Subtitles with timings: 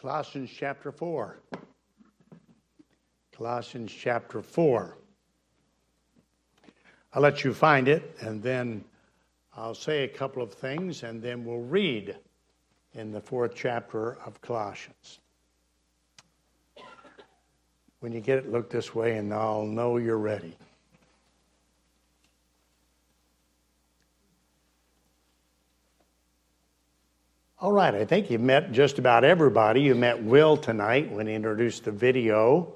[0.00, 1.36] Colossians chapter 4.
[3.36, 4.96] Colossians chapter 4.
[7.12, 8.82] I'll let you find it, and then
[9.54, 12.16] I'll say a couple of things, and then we'll read
[12.94, 15.18] in the fourth chapter of Colossians.
[17.98, 20.56] When you get it, look this way, and I'll know you're ready.
[27.60, 29.82] All right, I think you've met just about everybody.
[29.82, 32.72] You met Will tonight when he introduced the video,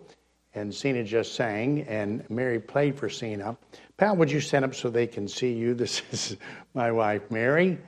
[0.55, 3.57] and Cena just sang, and Mary played for Cena.
[3.97, 5.73] Pat, would you stand up so they can see you?
[5.75, 6.37] This is
[6.75, 7.79] my wife, Mary,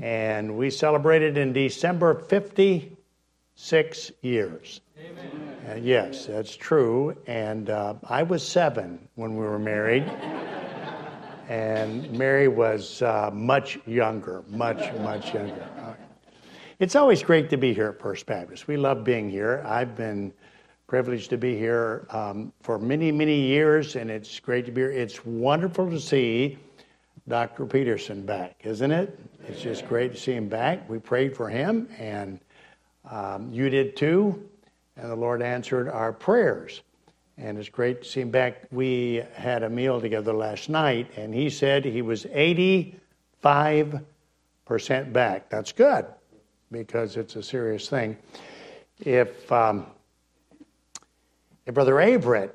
[0.00, 4.80] and we celebrated in December 56 years.
[4.98, 5.56] Amen.
[5.70, 7.16] Uh, yes, that's true.
[7.28, 10.02] And uh, I was seven when we were married.
[11.48, 15.68] and Mary was uh, much younger, much, much younger.
[16.80, 18.66] It's always great to be here at First Baptist.
[18.66, 19.62] We love being here.
[19.66, 20.32] I've been
[20.86, 24.90] privileged to be here um, for many, many years, and it's great to be here.
[24.90, 26.56] It's wonderful to see
[27.28, 27.66] Dr.
[27.66, 29.20] Peterson back, isn't it?
[29.46, 30.88] It's just great to see him back.
[30.88, 32.40] We prayed for him, and
[33.10, 34.48] um, you did too,
[34.96, 36.80] and the Lord answered our prayers.
[37.36, 38.62] And it's great to see him back.
[38.70, 44.02] We had a meal together last night, and he said he was 85%
[45.12, 45.50] back.
[45.50, 46.06] That's good
[46.70, 48.16] because it's a serious thing.
[49.00, 49.86] If, um,
[51.66, 52.50] if Brother Averett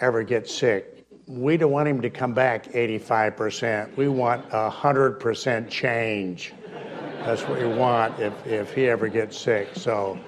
[0.00, 3.96] ever gets sick, we don't want him to come back 85%.
[3.96, 6.52] We want 100% change.
[7.20, 9.68] That's what we want if, if he ever gets sick.
[9.74, 10.18] So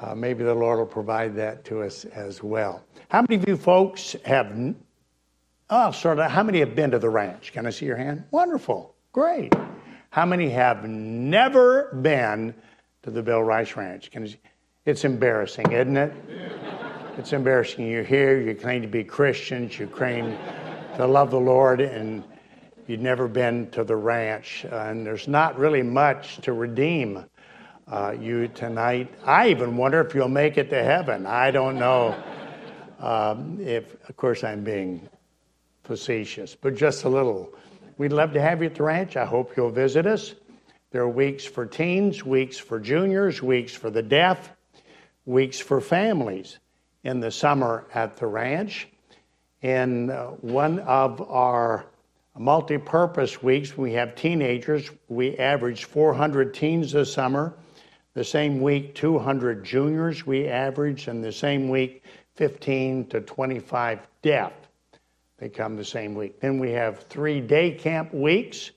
[0.00, 2.84] uh, maybe the Lord will provide that to us as well.
[3.08, 4.74] How many of you folks have,
[5.70, 7.52] oh, sort of, how many have been to the ranch?
[7.52, 8.22] Can I see your hand?
[8.30, 8.94] Wonderful.
[9.12, 9.52] Great.
[10.10, 12.54] How many have never been
[13.02, 14.10] to the Bill Rice Ranch?
[14.86, 16.12] It's embarrassing, isn't it?
[17.18, 17.86] It's embarrassing.
[17.86, 20.36] You're here, you claim to be Christians, you claim
[20.96, 22.24] to love the Lord, and
[22.86, 24.64] you've never been to the ranch.
[24.64, 27.24] Uh, and there's not really much to redeem
[27.86, 29.12] uh, you tonight.
[29.26, 31.26] I even wonder if you'll make it to heaven.
[31.26, 32.16] I don't know
[32.98, 35.06] um, if, of course, I'm being
[35.84, 37.52] facetious, but just a little.
[37.98, 39.16] We'd love to have you at the ranch.
[39.16, 40.32] I hope you'll visit us.
[40.92, 44.52] There are weeks for teens, weeks for juniors, weeks for the deaf,
[45.26, 46.60] weeks for families
[47.02, 48.86] in the summer at the ranch.
[49.62, 51.86] In uh, one of our
[52.38, 54.88] multi purpose weeks, we have teenagers.
[55.08, 57.52] We average 400 teens this summer.
[58.14, 62.04] The same week, 200 juniors we average, and the same week,
[62.36, 64.52] 15 to 25 deaf.
[65.38, 66.40] They come the same week.
[66.40, 68.72] Then we have three day camp weeks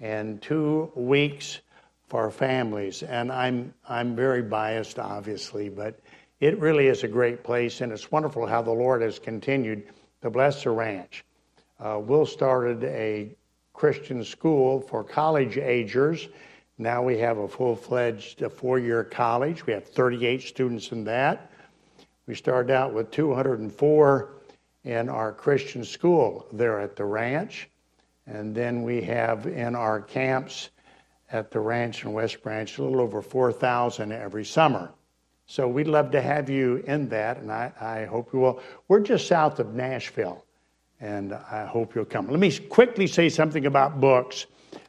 [0.00, 1.60] and two weeks
[2.08, 3.02] for families.
[3.02, 6.00] And I'm, I'm very biased, obviously, but
[6.40, 9.86] it really is a great place, and it's wonderful how the Lord has continued
[10.22, 11.24] to bless the ranch.
[11.78, 13.36] Uh, Will started a
[13.74, 16.28] Christian school for college agers.
[16.78, 19.66] Now we have a full fledged four year college.
[19.66, 21.52] We have 38 students in that.
[22.26, 24.39] We started out with 204
[24.84, 27.68] in our Christian school there at the ranch.
[28.26, 30.70] And then we have in our camps
[31.32, 34.92] at the ranch in West Branch a little over 4,000 every summer.
[35.46, 38.62] So we'd love to have you in that, and I, I hope you will.
[38.86, 40.44] We're just south of Nashville,
[41.00, 42.28] and I hope you'll come.
[42.28, 44.46] Let me quickly say something about books.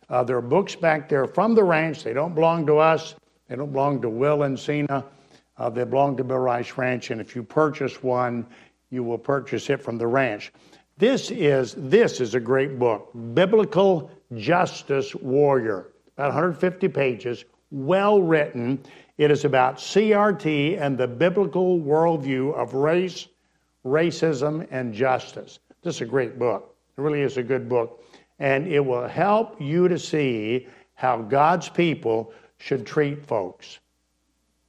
[0.08, 2.04] Uh, there are books back there from the ranch.
[2.04, 3.16] They don't belong to us,
[3.48, 5.04] they don't belong to Will and Cena.
[5.58, 8.46] Uh, they belong to Bill Rice Ranch, and if you purchase one,
[8.92, 10.54] you will purchase it from the ranch.
[10.98, 15.88] This is this is a great book, Biblical Justice Warrior.
[16.16, 18.84] About 150 pages, well written.
[19.18, 23.28] It is about CRT and the biblical worldview of race,
[23.86, 25.60] racism, and justice.
[25.82, 26.76] This is a great book.
[26.98, 28.04] It really is a good book.
[28.40, 33.80] And it will help you to see how God's people should treat folks,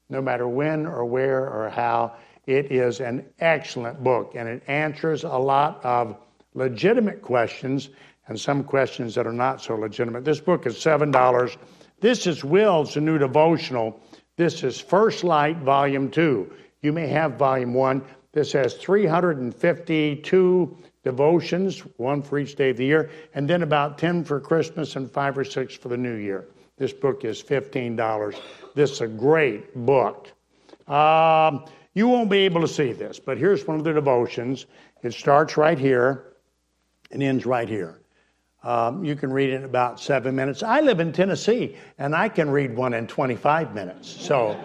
[0.08, 2.14] no matter when or where or how.
[2.46, 6.16] It is an excellent book, and it answers a lot of
[6.54, 7.90] legitimate questions
[8.26, 10.24] and some questions that are not so legitimate.
[10.24, 11.56] This book is $7.
[12.00, 14.00] This is Will's new devotional.
[14.36, 16.52] This is First Light, Volume 2.
[16.82, 18.02] You may have Volume 1.
[18.32, 24.24] This has 352 devotions, one for each day of the year, and then about 10
[24.24, 26.46] for Christmas and five or six for the new year.
[26.76, 28.40] This book is $15.
[28.74, 30.28] This is a great book.
[30.88, 34.66] Um, you won't be able to see this, but here's one of the devotions.
[35.02, 36.34] It starts right here
[37.10, 38.00] and ends right here.
[38.64, 40.62] Um, you can read it in about seven minutes.
[40.62, 44.08] I live in Tennessee, and I can read one in 25 minutes.
[44.08, 44.56] So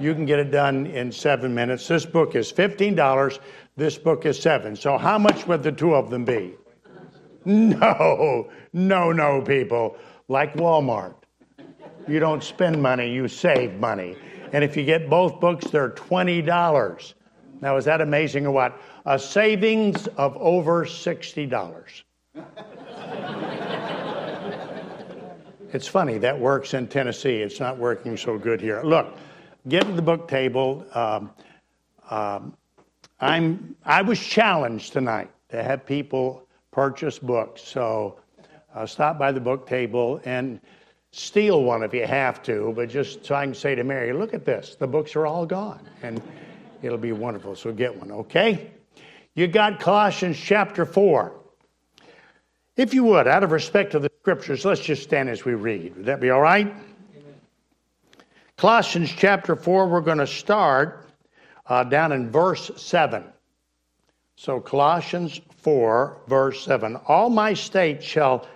[0.00, 1.86] You can get it done in seven minutes.
[1.86, 3.38] This book is $15.
[3.76, 4.74] This book is seven.
[4.74, 6.54] So, how much would the two of them be?
[7.44, 9.96] No, no, no, people.
[10.28, 11.14] Like Walmart.
[12.08, 14.16] You don't spend money, you save money.
[14.54, 17.14] And if you get both books, they're $20.
[17.60, 18.80] Now, is that amazing or what?
[19.04, 22.02] A savings of over $60.
[25.72, 27.38] it's funny, that works in Tennessee.
[27.38, 28.80] It's not working so good here.
[28.84, 29.18] Look,
[29.66, 30.86] get to the book table.
[30.94, 31.32] Um,
[32.08, 32.56] um,
[33.18, 37.60] I'm, I was challenged tonight to have people purchase books.
[37.60, 38.20] So
[38.72, 40.60] uh, stop by the book table and
[41.14, 44.34] steal one if you have to, but just so I can say to Mary, look
[44.34, 44.74] at this.
[44.74, 45.80] The books are all gone.
[46.02, 46.20] And
[46.82, 47.54] it'll be wonderful.
[47.54, 48.72] So get one, okay?
[49.34, 51.32] You got Colossians chapter 4.
[52.76, 55.96] If you would, out of respect to the scriptures, let's just stand as we read.
[55.96, 56.66] Would that be all right?
[56.66, 57.34] Amen.
[58.56, 61.08] Colossians chapter 4, we're going to start
[61.66, 63.22] uh, down in verse 7.
[64.36, 66.96] So, Colossians 4, verse 7.
[67.06, 68.48] All my state shall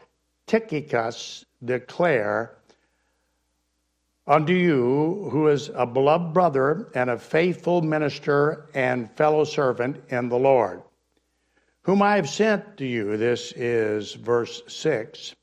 [0.48, 2.56] Tychicus declare
[4.26, 10.28] unto you, who is a beloved brother and a faithful minister and fellow servant in
[10.28, 10.82] the Lord,
[11.82, 13.16] whom I have sent to you.
[13.16, 15.34] This is verse 6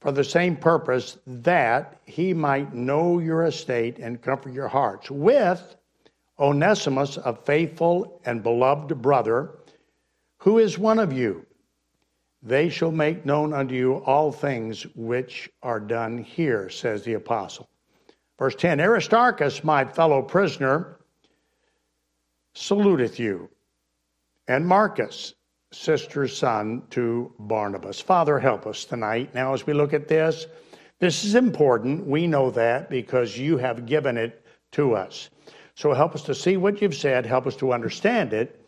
[0.00, 5.76] for the same purpose that he might know your estate and comfort your hearts with
[6.38, 9.58] Onesimus, a faithful and beloved brother,
[10.38, 11.45] who is one of you.
[12.46, 17.68] They shall make known unto you all things which are done here, says the apostle.
[18.38, 21.00] Verse 10 Aristarchus, my fellow prisoner,
[22.54, 23.50] saluteth you,
[24.46, 25.34] and Marcus,
[25.72, 28.00] sister's son to Barnabas.
[28.00, 29.34] Father, help us tonight.
[29.34, 30.46] Now, as we look at this,
[31.00, 32.06] this is important.
[32.06, 35.30] We know that because you have given it to us.
[35.74, 38.65] So help us to see what you've said, help us to understand it,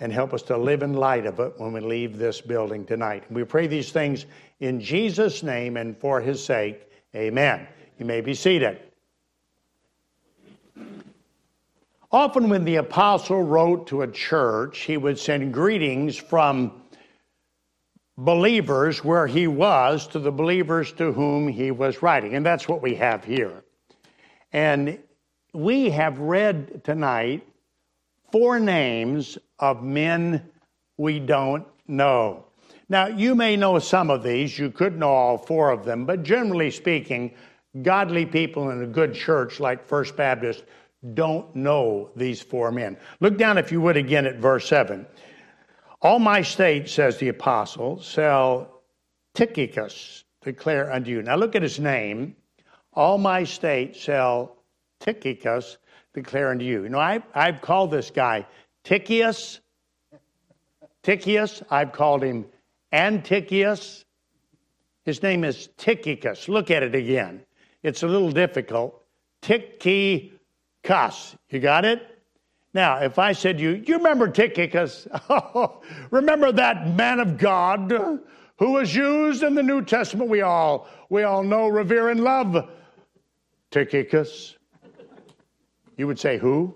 [0.00, 3.22] and help us to live in light of it when we leave this building tonight.
[3.30, 4.26] We pray these things
[4.60, 6.90] in Jesus' name and for his sake.
[7.14, 7.66] Amen.
[7.98, 8.80] You may be seated.
[12.12, 16.72] Often, when the apostle wrote to a church, he would send greetings from
[18.18, 22.34] believers where he was to the believers to whom he was writing.
[22.34, 23.62] And that's what we have here.
[24.52, 24.98] And
[25.52, 27.46] we have read tonight
[28.32, 30.50] four names of men
[30.96, 32.44] we don't know.
[32.88, 36.22] Now, you may know some of these, you could know all four of them, but
[36.22, 37.34] generally speaking,
[37.82, 40.64] godly people in a good church like First Baptist
[41.14, 42.96] don't know these four men.
[43.20, 45.06] Look down, if you would, again at verse 7.
[46.02, 48.82] All my state, says the apostle, shall
[49.34, 51.22] Tychicus declare unto you.
[51.22, 52.36] Now look at his name.
[52.92, 54.56] All my state shall
[55.00, 55.78] Tychicus
[56.14, 56.82] declare unto you.
[56.82, 58.46] You know, I, I've called this guy
[58.84, 59.60] Tychius.
[61.02, 61.62] Tychius.
[61.70, 62.46] I've called him
[62.92, 64.04] Antichius.
[65.04, 66.48] His name is Tychicus.
[66.48, 67.42] Look at it again.
[67.82, 69.02] It's a little difficult.
[69.42, 70.32] Tychicus.
[71.48, 72.06] You got it?
[72.72, 75.08] Now, if I said to you, you remember Tychicus?
[76.10, 77.90] Remember that man of God
[78.58, 80.30] who was used in the New Testament?
[80.30, 82.70] We all, we all know, revere, and love
[83.72, 84.56] Tychicus.
[86.00, 86.74] You would say, who?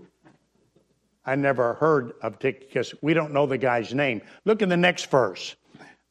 [1.25, 2.93] I never heard of Tychicus.
[3.01, 4.21] We don't know the guy's name.
[4.45, 5.57] Look in the next verse.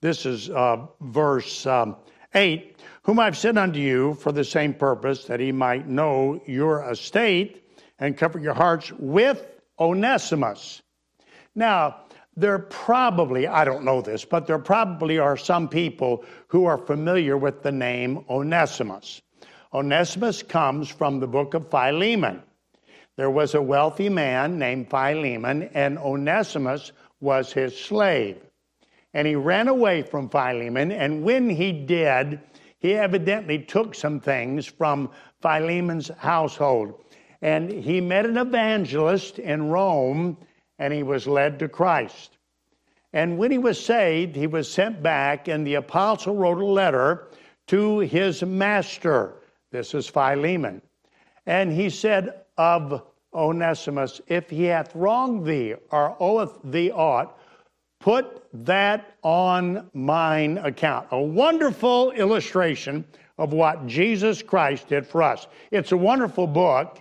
[0.01, 1.95] This is uh, verse um,
[2.33, 2.75] 8.
[3.03, 7.63] Whom I've sent unto you for the same purpose, that he might know your estate
[7.99, 9.45] and comfort your hearts with
[9.79, 10.81] Onesimus.
[11.53, 11.97] Now,
[12.35, 17.37] there probably, I don't know this, but there probably are some people who are familiar
[17.37, 19.21] with the name Onesimus.
[19.71, 22.41] Onesimus comes from the book of Philemon.
[23.15, 26.91] There was a wealthy man named Philemon, and Onesimus
[27.21, 28.37] was his slave.
[29.13, 32.39] And he ran away from Philemon, and when he did,
[32.79, 37.03] he evidently took some things from Philemon's household
[37.43, 40.37] and he met an evangelist in Rome
[40.79, 42.37] and he was led to Christ.
[43.11, 47.27] And when he was saved, he was sent back, and the apostle wrote a letter
[47.67, 49.35] to his master.
[49.71, 50.81] This is Philemon.
[51.45, 57.37] And he said of Onesimus, If he hath wronged thee or oweth thee aught,
[57.99, 61.07] put that on mine account.
[61.11, 63.05] A wonderful illustration
[63.37, 65.47] of what Jesus Christ did for us.
[65.71, 66.99] It's a wonderful book.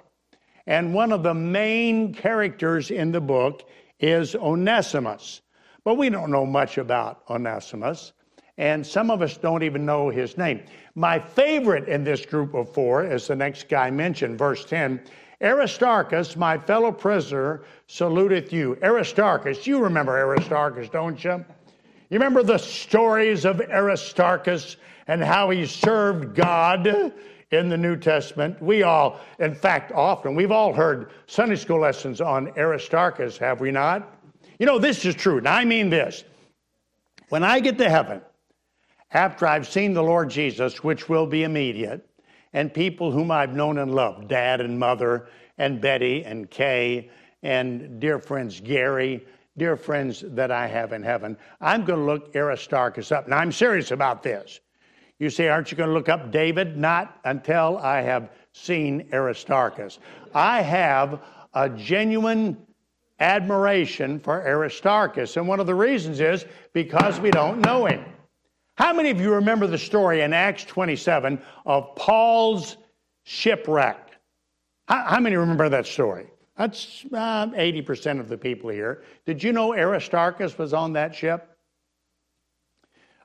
[0.67, 3.69] And one of the main characters in the book
[3.99, 5.43] is Onesimus.
[5.85, 8.13] But we don't know much about Onesimus,
[8.57, 10.63] and some of us don't even know his name.
[10.95, 15.01] My favorite in this group of four is the next guy mentioned, verse 10
[15.43, 18.79] Aristarchus, my fellow prisoner, saluteth you.
[18.83, 21.45] Aristarchus, you remember Aristarchus, don't you?
[22.11, 24.77] You remember the stories of Aristarchus
[25.09, 26.87] and how he served God
[27.51, 28.63] in the New Testament?
[28.63, 33.71] We all, in fact, often, we've all heard Sunday school lessons on Aristarchus, have we
[33.71, 34.19] not?
[34.59, 35.39] You know, this is true.
[35.39, 36.23] and I mean this.
[37.31, 38.21] When I get to heaven,
[39.11, 42.07] after I've seen the Lord Jesus, which will be immediate,
[42.53, 45.29] and people whom I've known and loved, dad and mother,
[45.59, 47.11] and Betty and Kay,
[47.43, 49.25] and dear friends Gary,
[49.57, 53.29] dear friends that I have in heaven, I'm going to look Aristarchus up.
[53.29, 54.61] Now, I'm serious about this.
[55.19, 56.77] You say, Aren't you going to look up David?
[56.77, 59.99] Not until I have seen Aristarchus.
[60.35, 61.21] I have
[61.55, 62.57] a genuine
[63.21, 68.05] admiration for Aristarchus, and one of the reasons is because we don't know him.
[68.83, 72.79] How many of you remember the story in Acts 27 of Paul's
[73.23, 74.19] shipwreck?
[74.89, 76.27] How, how many remember that story?
[76.59, 79.05] That's uh, 80% of the people here.
[79.25, 81.57] Did you know Aristarchus was on that ship?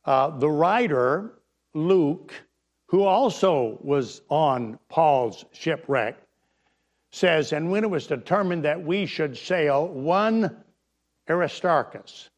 [0.06, 1.40] Uh, the writer,
[1.74, 2.36] Luke,
[2.86, 6.18] who also was on Paul's shipwreck,
[7.12, 10.56] says, And when it was determined that we should sail, one
[11.28, 12.30] Aristarchus,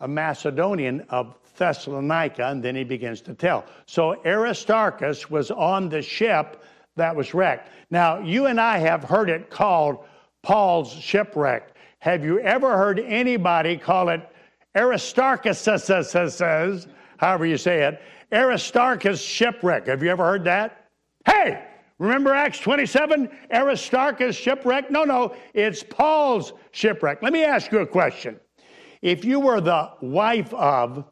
[0.00, 3.64] a Macedonian of Thessalonica, and then he begins to tell.
[3.86, 6.64] So Aristarchus was on the ship
[6.96, 7.70] that was wrecked.
[7.90, 10.04] Now, you and I have heard it called
[10.42, 11.76] Paul's shipwreck.
[12.00, 14.26] Have you ever heard anybody call it
[14.74, 15.64] Aristarchus,
[17.18, 18.02] however you say it,
[18.32, 19.86] Aristarchus shipwreck?
[19.86, 20.86] Have you ever heard that?
[21.26, 21.62] Hey,
[21.98, 23.28] remember Acts 27?
[23.52, 24.90] Aristarchus shipwreck?
[24.90, 27.22] No, no, it's Paul's shipwreck.
[27.22, 28.40] Let me ask you a question.
[29.02, 31.04] If you were the wife of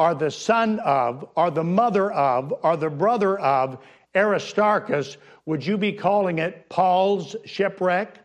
[0.00, 3.76] are the son of, are the mother of, are the brother of
[4.16, 8.18] Aristarchus, would you be calling it Paul's shipwreck?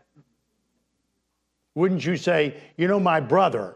[1.75, 3.75] Wouldn't you say, you know, my brother,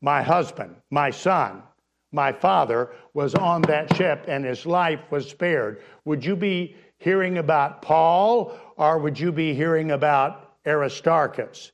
[0.00, 1.64] my husband, my son,
[2.12, 5.82] my father was on that ship and his life was spared?
[6.04, 11.72] Would you be hearing about Paul or would you be hearing about Aristarchus?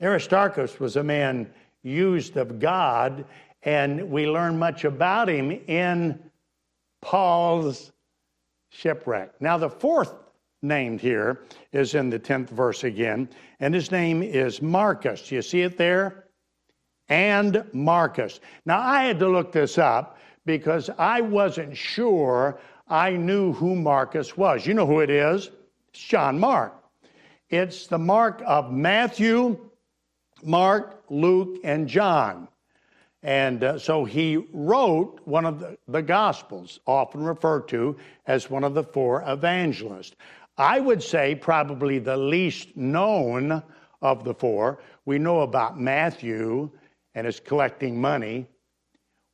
[0.00, 1.50] Aristarchus was a man
[1.82, 3.24] used of God
[3.62, 6.18] and we learn much about him in
[7.00, 7.92] Paul's
[8.70, 9.40] shipwreck.
[9.40, 10.14] Now, the fourth
[10.62, 11.40] named here
[11.72, 13.28] is in the 10th verse again,
[13.60, 15.30] and his name is Marcus.
[15.30, 16.24] You see it there?
[17.08, 18.40] And Marcus.
[18.64, 24.36] Now, I had to look this up because I wasn't sure I knew who Marcus
[24.36, 24.66] was.
[24.66, 25.50] You know who it is?
[25.90, 26.74] It's John Mark.
[27.50, 29.58] It's the mark of Matthew,
[30.42, 32.48] Mark, Luke, and John.
[33.22, 38.64] And uh, so he wrote one of the, the Gospels, often referred to as one
[38.64, 40.16] of the four evangelists.
[40.58, 43.62] I would say probably the least known
[44.00, 44.80] of the four.
[45.04, 46.70] We know about Matthew
[47.14, 48.48] and his collecting money.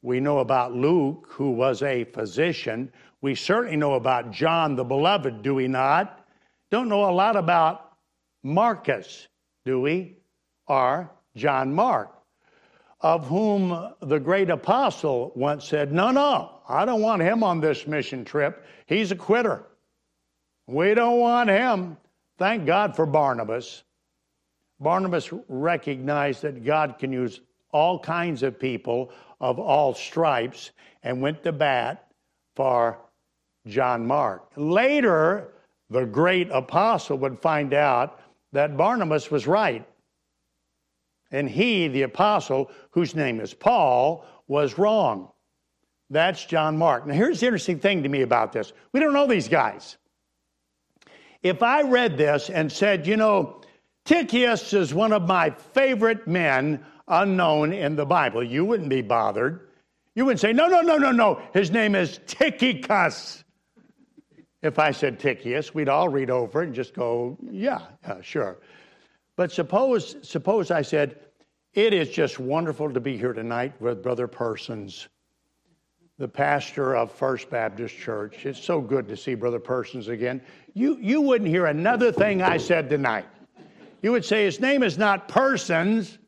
[0.02, 2.92] We know about Luke, who was a physician.
[3.22, 6.26] We certainly know about John the Beloved, do we not?
[6.70, 7.92] Don't know a lot about
[8.42, 9.26] Marcus,
[9.64, 10.18] do we?
[10.66, 12.17] Or John Mark
[13.00, 17.86] of whom the great apostle once said, No, no, I don't want him on this
[17.86, 18.64] mission trip.
[18.86, 19.64] He's a quitter.
[20.66, 21.96] We don't want him.
[22.38, 23.84] Thank God for Barnabas.
[24.80, 27.40] Barnabas recognized that God can use
[27.72, 30.70] all kinds of people of all stripes
[31.02, 32.10] and went to bat
[32.56, 32.98] for
[33.66, 34.52] John Mark.
[34.56, 35.52] Later,
[35.90, 38.20] the great apostle would find out
[38.52, 39.86] that Barnabas was right.
[41.30, 45.30] And he, the apostle, whose name is Paul, was wrong.
[46.10, 47.06] That's John Mark.
[47.06, 49.98] Now, here's the interesting thing to me about this we don't know these guys.
[51.42, 53.60] If I read this and said, you know,
[54.04, 59.68] Tychius is one of my favorite men unknown in the Bible, you wouldn't be bothered.
[60.14, 63.44] You wouldn't say, no, no, no, no, no, his name is Tychicus.
[64.62, 68.58] If I said Tychius, we'd all read over it and just go, yeah, yeah, sure.
[69.38, 71.20] But suppose, suppose I said,
[71.72, 75.06] it is just wonderful to be here tonight with Brother Persons,
[76.18, 78.44] the pastor of First Baptist Church.
[78.46, 80.42] It's so good to see Brother Persons again.
[80.74, 83.26] You, you wouldn't hear another thing I said tonight.
[84.02, 86.18] You would say, his name is not Persons,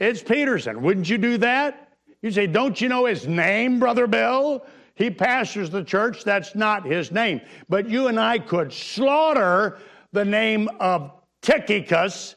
[0.00, 0.82] it's Peterson.
[0.82, 1.92] Wouldn't you do that?
[2.22, 4.66] You'd say, don't you know his name, Brother Bill?
[4.96, 6.24] He pastors the church.
[6.24, 7.40] That's not his name.
[7.68, 9.78] But you and I could slaughter
[10.10, 12.36] the name of Tychicus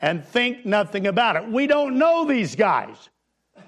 [0.00, 1.48] and think nothing about it.
[1.48, 3.08] We don't know these guys.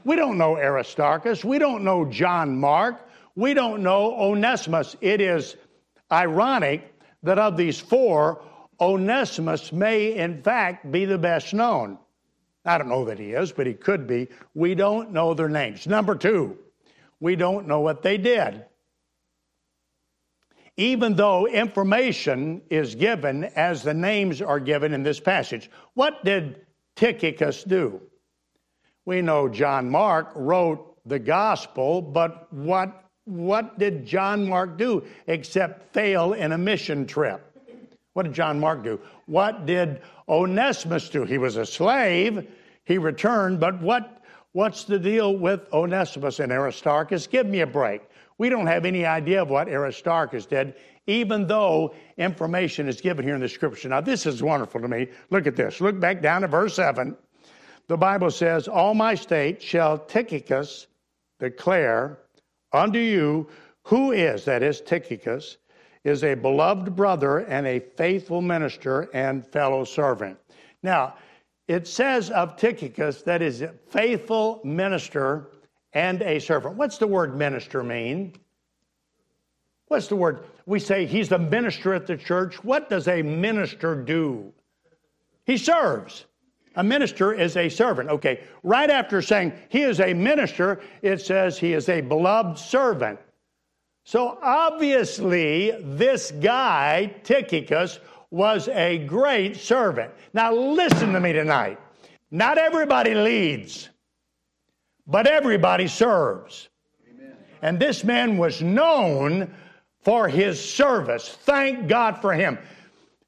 [0.04, 1.44] We don't know Aristarchus.
[1.44, 3.08] We don't know John Mark.
[3.36, 4.96] We don't know Onesimus.
[5.00, 5.56] It is
[6.10, 8.42] ironic that of these four,
[8.80, 11.98] Onesimus may, in fact, be the best known.
[12.64, 14.28] I don't know that he is, but he could be.
[14.54, 15.86] We don't know their names.
[15.86, 16.58] Number two,
[17.20, 18.64] we don't know what they did.
[20.78, 26.64] Even though information is given as the names are given in this passage, what did
[26.94, 28.00] Tychicus do?
[29.04, 35.92] We know John Mark wrote the gospel, but what, what did John Mark do except
[35.92, 37.44] fail in a mission trip?
[38.12, 39.00] What did John Mark do?
[39.26, 41.24] What did Onesimus do?
[41.24, 42.46] He was a slave,
[42.84, 47.26] he returned, but what, what's the deal with Onesimus and Aristarchus?
[47.26, 48.02] Give me a break.
[48.38, 50.74] We don't have any idea of what Aristarchus did,
[51.06, 53.88] even though information is given here in the scripture.
[53.88, 55.08] Now, this is wonderful to me.
[55.30, 55.80] Look at this.
[55.80, 57.16] Look back down to verse 7.
[57.88, 60.86] The Bible says, All my state shall Tychicus
[61.40, 62.18] declare
[62.72, 63.48] unto you
[63.82, 65.56] who is, that is Tychicus,
[66.04, 70.38] is a beloved brother and a faithful minister and fellow servant.
[70.82, 71.14] Now,
[71.66, 75.48] it says of Tychicus that is a faithful minister
[75.98, 76.76] and a servant.
[76.76, 78.32] What's the word minister mean?
[79.88, 80.44] What's the word?
[80.64, 82.62] We say he's the minister at the church.
[82.62, 84.52] What does a minister do?
[85.44, 86.26] He serves.
[86.76, 88.10] A minister is a servant.
[88.10, 93.18] Okay, right after saying he is a minister, it says he is a beloved servant.
[94.04, 97.98] So obviously, this guy, Tychicus,
[98.30, 100.12] was a great servant.
[100.32, 101.80] Now, listen to me tonight.
[102.30, 103.88] Not everybody leads,
[105.08, 106.68] but everybody serves.
[107.10, 107.36] Amen.
[107.62, 109.52] And this man was known
[110.02, 111.28] for his service.
[111.28, 112.58] Thank God for him.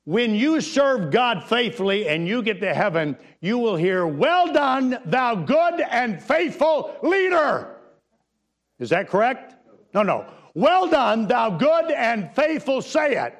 [0.04, 4.99] When you serve God faithfully and you get to heaven, you will hear, Well done,
[5.06, 7.76] thou good and faithful leader.
[8.78, 9.54] Is that correct?
[9.94, 10.26] No, no.
[10.54, 13.38] Well done, thou good and faithful, say it.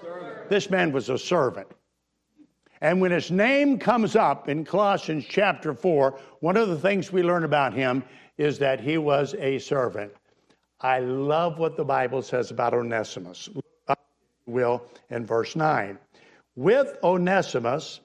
[0.00, 0.48] Servant.
[0.48, 1.68] This man was a servant.
[2.80, 7.22] And when his name comes up in Colossians chapter 4, one of the things we
[7.22, 8.04] learn about him
[8.36, 10.12] is that he was a servant.
[10.80, 13.48] I love what the Bible says about Onesimus,
[14.44, 15.98] will, in verse 9.
[16.54, 18.00] With Onesimus,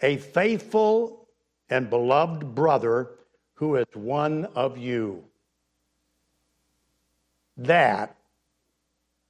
[0.00, 1.28] a faithful
[1.70, 3.10] and beloved brother
[3.54, 5.24] who is one of you
[7.56, 8.16] that,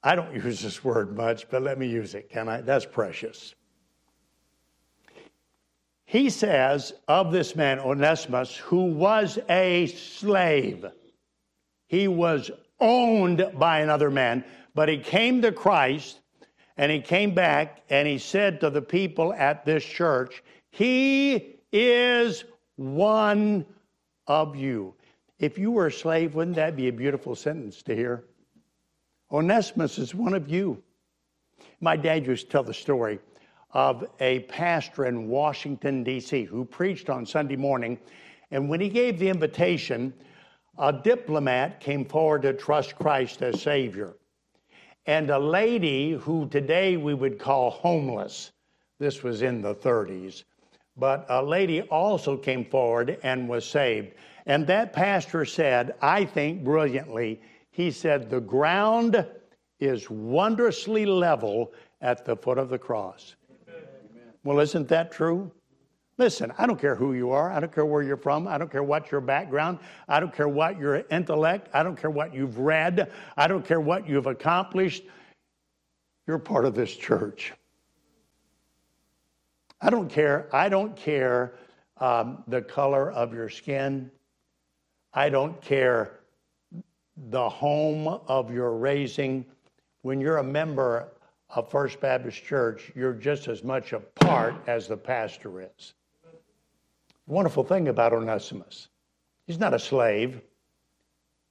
[0.03, 2.61] I don't use this word much, but let me use it, can I?
[2.61, 3.53] That's precious.
[6.15, 10.85] He says of this man, Onesimus, who was a slave,
[11.87, 12.49] he was
[12.79, 16.21] owned by another man, but he came to Christ
[16.77, 22.45] and he came back and he said to the people at this church, He is
[22.77, 23.65] one
[24.25, 24.93] of you.
[25.37, 28.23] If you were a slave, wouldn't that be a beautiful sentence to hear?
[29.33, 30.81] Onesimus is one of you.
[31.81, 33.19] My dad used to tell the story
[33.75, 37.99] of a pastor in Washington, D.C., who preached on Sunday morning.
[38.49, 40.13] And when he gave the invitation,
[40.77, 44.15] a diplomat came forward to trust Christ as Savior.
[45.05, 48.53] And a lady who today we would call homeless,
[48.97, 50.45] this was in the 30s,
[50.95, 54.13] but a lady also came forward and was saved.
[54.45, 59.27] And that pastor said, I think brilliantly, he said, the ground
[59.81, 63.35] is wondrously level at the foot of the cross.
[64.45, 65.51] Well, isn't that true?
[66.17, 67.51] Listen, I don't care who you are.
[67.51, 68.47] I don't care where you're from.
[68.47, 69.79] I don't care what your background.
[70.07, 71.67] I don't care what your intellect.
[71.73, 73.11] I don't care what you've read.
[73.35, 75.03] I don't care what you've accomplished.
[76.27, 77.53] You're part of this church.
[79.81, 80.47] I don't care.
[80.53, 81.55] I don't care
[81.97, 84.11] um, the color of your skin.
[85.11, 86.19] I don't care
[87.17, 89.43] the home of your raising.
[90.03, 91.09] When you're a member
[91.55, 95.93] of First Baptist Church, you're just as much a part as the pastor is.
[97.27, 98.89] Wonderful thing about Onesimus.
[99.47, 100.41] He's not a slave.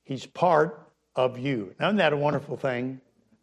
[0.05, 1.75] He's part of you.
[1.81, 3.01] Now, isn't that a wonderful thing?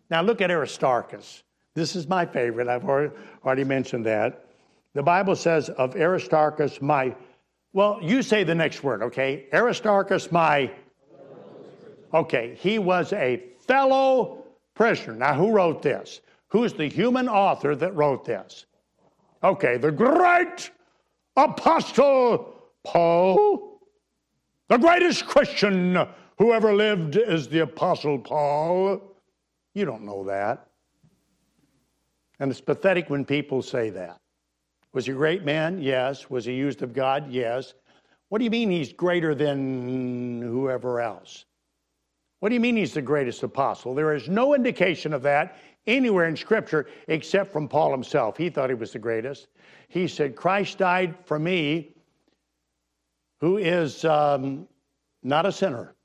[0.09, 1.43] Now, look at Aristarchus.
[1.73, 2.67] This is my favorite.
[2.67, 4.45] I've already mentioned that.
[4.93, 7.15] The Bible says of Aristarchus, my
[7.73, 9.45] well, you say the next word, okay?
[9.53, 10.71] Aristarchus, my.
[12.13, 14.43] Okay, he was a fellow
[14.75, 15.15] prisoner.
[15.15, 16.19] Now, who wrote this?
[16.51, 18.65] Who's the human author that wrote this?
[19.41, 20.69] Okay, the great
[21.37, 23.79] apostle Paul.
[24.67, 29.01] The greatest Christian who ever lived is the apostle Paul.
[29.73, 30.67] You don't know that.
[32.39, 34.19] And it's pathetic when people say that.
[34.93, 35.81] Was he a great man?
[35.81, 36.29] Yes.
[36.29, 37.31] Was he used of God?
[37.31, 37.75] Yes.
[38.27, 41.45] What do you mean he's greater than whoever else?
[42.39, 43.93] What do you mean he's the greatest apostle?
[43.93, 48.37] There is no indication of that anywhere in Scripture except from Paul himself.
[48.37, 49.47] He thought he was the greatest.
[49.87, 51.95] He said, Christ died for me,
[53.39, 54.67] who is um,
[55.23, 55.95] not a sinner.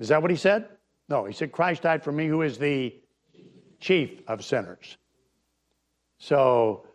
[0.00, 0.68] Is that what he said?
[1.08, 2.94] No, he said, Christ died for me, who is the
[3.78, 4.96] chief of sinners.
[6.18, 6.86] So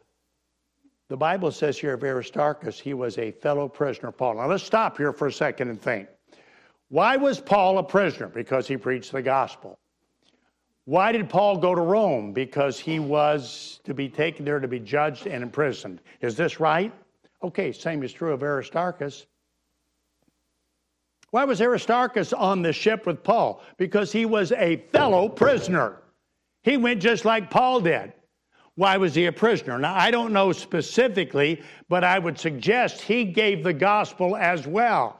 [1.08, 4.36] the Bible says here of Aristarchus, he was a fellow prisoner of Paul.
[4.36, 6.08] Now let's stop here for a second and think.
[6.90, 8.28] Why was Paul a prisoner?
[8.28, 9.80] Because he preached the gospel.
[10.90, 12.34] Why did Paul go to Rome?
[12.34, 16.02] Because he was to be taken there to be judged and imprisoned.
[16.20, 16.92] Is this right?
[17.44, 19.28] Okay, same is true of Aristarchus.
[21.30, 23.62] Why was Aristarchus on the ship with Paul?
[23.78, 26.02] Because he was a fellow prisoner.
[26.64, 28.12] He went just like Paul did.
[28.74, 29.78] Why was he a prisoner?
[29.78, 35.20] Now, I don't know specifically, but I would suggest he gave the gospel as well.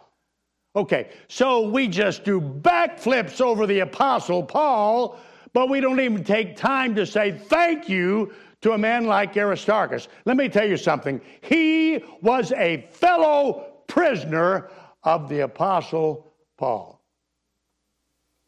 [0.76, 5.20] Okay, so we just do backflips over the Apostle Paul,
[5.54, 10.08] but we don't even take time to say thank you to a man like Aristarchus.
[10.26, 11.22] Let me tell you something.
[11.42, 14.70] He was a fellow prisoner
[15.04, 17.02] of the Apostle Paul.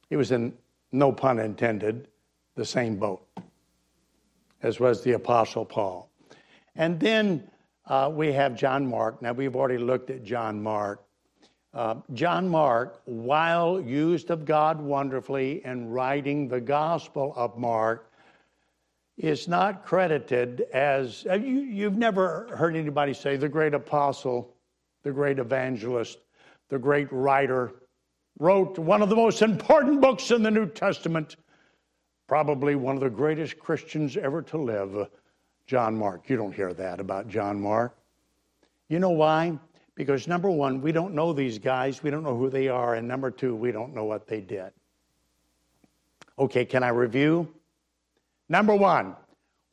[0.09, 0.53] He was in,
[0.91, 2.07] no pun intended,
[2.55, 3.25] the same boat
[4.63, 6.09] as was the Apostle Paul.
[6.75, 7.49] And then
[7.87, 9.21] uh, we have John Mark.
[9.21, 11.03] Now, we've already looked at John Mark.
[11.73, 18.12] Uh, John Mark, while used of God wonderfully in writing the Gospel of Mark,
[19.17, 24.53] is not credited as uh, you, you've never heard anybody say the great apostle,
[25.03, 26.19] the great evangelist,
[26.69, 27.71] the great writer,
[28.39, 31.38] wrote one of the most important books in the New Testament,
[32.27, 35.07] probably one of the greatest Christians ever to live,
[35.67, 36.29] John Mark.
[36.29, 37.95] You don't hear that about John Mark.
[38.89, 39.57] You know why?
[40.01, 43.07] Because number one, we don't know these guys, we don't know who they are, and
[43.07, 44.71] number two, we don't know what they did.
[46.39, 47.47] Okay, can I review?
[48.49, 49.15] Number one,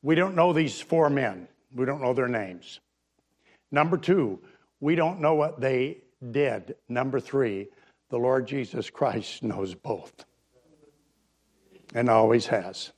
[0.03, 2.81] we don't know these four men, we don't know their names.
[3.71, 4.39] Number two,
[4.81, 6.75] we don't know what they did.
[6.91, 7.69] Number three,
[8.11, 10.27] the Lord Jesus Christ knows both
[11.95, 12.93] and always has.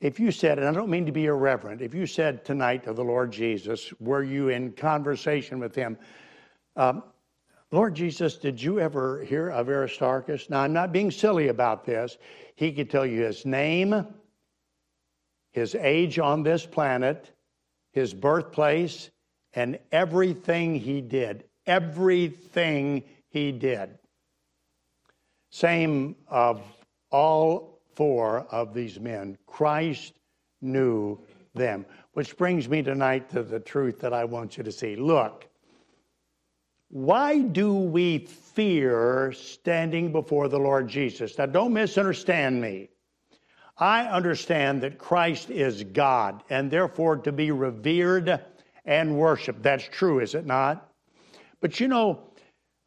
[0.00, 2.92] If you said, and I don't mean to be irreverent, if you said tonight to
[2.92, 5.98] the Lord Jesus, were you in conversation with him,
[6.76, 7.02] um,
[7.70, 10.48] Lord Jesus, did you ever hear of Aristarchus?
[10.48, 12.16] Now, I'm not being silly about this.
[12.54, 14.06] He could tell you his name,
[15.50, 17.30] his age on this planet,
[17.92, 19.10] his birthplace,
[19.52, 23.90] and everything he did everything he did.
[25.50, 26.62] Same of
[27.10, 29.36] all four of these men.
[29.44, 30.14] Christ
[30.62, 31.18] knew
[31.52, 31.84] them.
[32.12, 34.94] Which brings me tonight to the truth that I want you to see.
[34.94, 35.48] Look,
[36.90, 41.36] why do we fear standing before the Lord Jesus?
[41.36, 42.88] Now, don't misunderstand me.
[43.76, 48.40] I understand that Christ is God and therefore to be revered
[48.84, 49.64] and worshiped.
[49.64, 50.92] That's true, is it not?
[51.60, 52.27] But you know,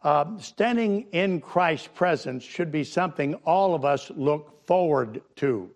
[0.04, 5.70] uh, standing in Christ's presence should be something all of us look forward to.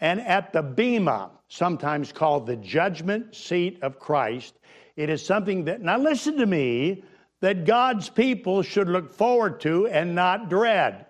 [0.00, 4.58] And at the Bema, sometimes called the judgment seat of Christ,
[4.96, 7.04] it is something that, now listen to me,
[7.40, 11.06] that God's people should look forward to and not dread.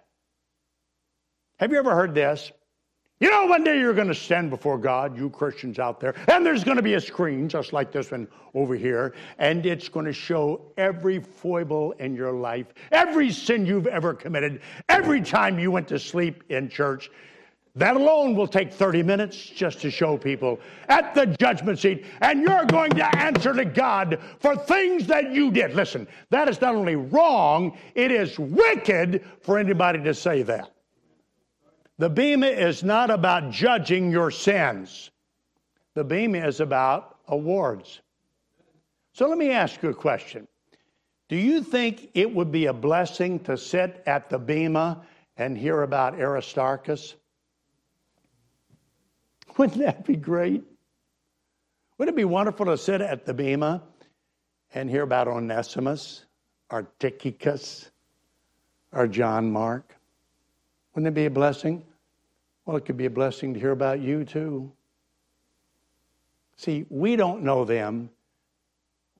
[1.59, 2.50] Have you ever heard this?
[3.18, 6.44] You know, one day you're going to stand before God, you Christians out there, and
[6.44, 10.05] there's going to be a screen just like this one over here, and it's going
[10.05, 15.70] to show every foible in your life, every sin you've ever committed, every time you
[15.70, 17.11] went to sleep in church.
[17.74, 22.42] That alone will take 30 minutes just to show people at the judgment seat, and
[22.42, 25.74] you're going to answer to God for things that you did.
[25.74, 30.75] Listen, that is not only wrong, it is wicked for anybody to say that.
[31.98, 35.11] The Bema is not about judging your sins.
[35.94, 38.02] The Bema is about awards.
[39.12, 40.46] So let me ask you a question.
[41.28, 45.02] Do you think it would be a blessing to sit at the Bema
[45.38, 47.14] and hear about Aristarchus?
[49.56, 50.62] Wouldn't that be great?
[51.96, 53.82] Wouldn't it be wonderful to sit at the Bema
[54.74, 56.26] and hear about Onesimus,
[56.70, 57.90] or Tychicus,
[58.92, 59.95] or John Mark?
[60.96, 61.85] Wouldn't it be a blessing?
[62.64, 64.72] Well, it could be a blessing to hear about you too.
[66.56, 68.09] See, we don't know them.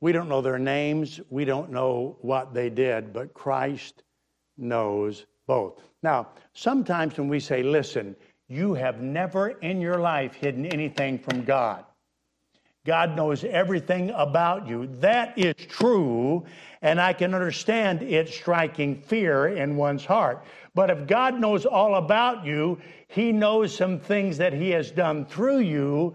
[0.01, 1.21] We don't know their names.
[1.29, 4.05] We don't know what they did, but Christ
[4.57, 5.83] knows both.
[6.03, 8.17] Now, sometimes when we say, listen,
[8.49, 11.85] you have never in your life hidden anything from God.
[12.87, 14.87] God knows everything about you.
[15.01, 16.47] That is true,
[16.83, 20.45] and I can understand it striking fear in one's heart.
[20.77, 25.25] But if God knows all about you, He knows some things that He has done
[25.25, 26.15] through you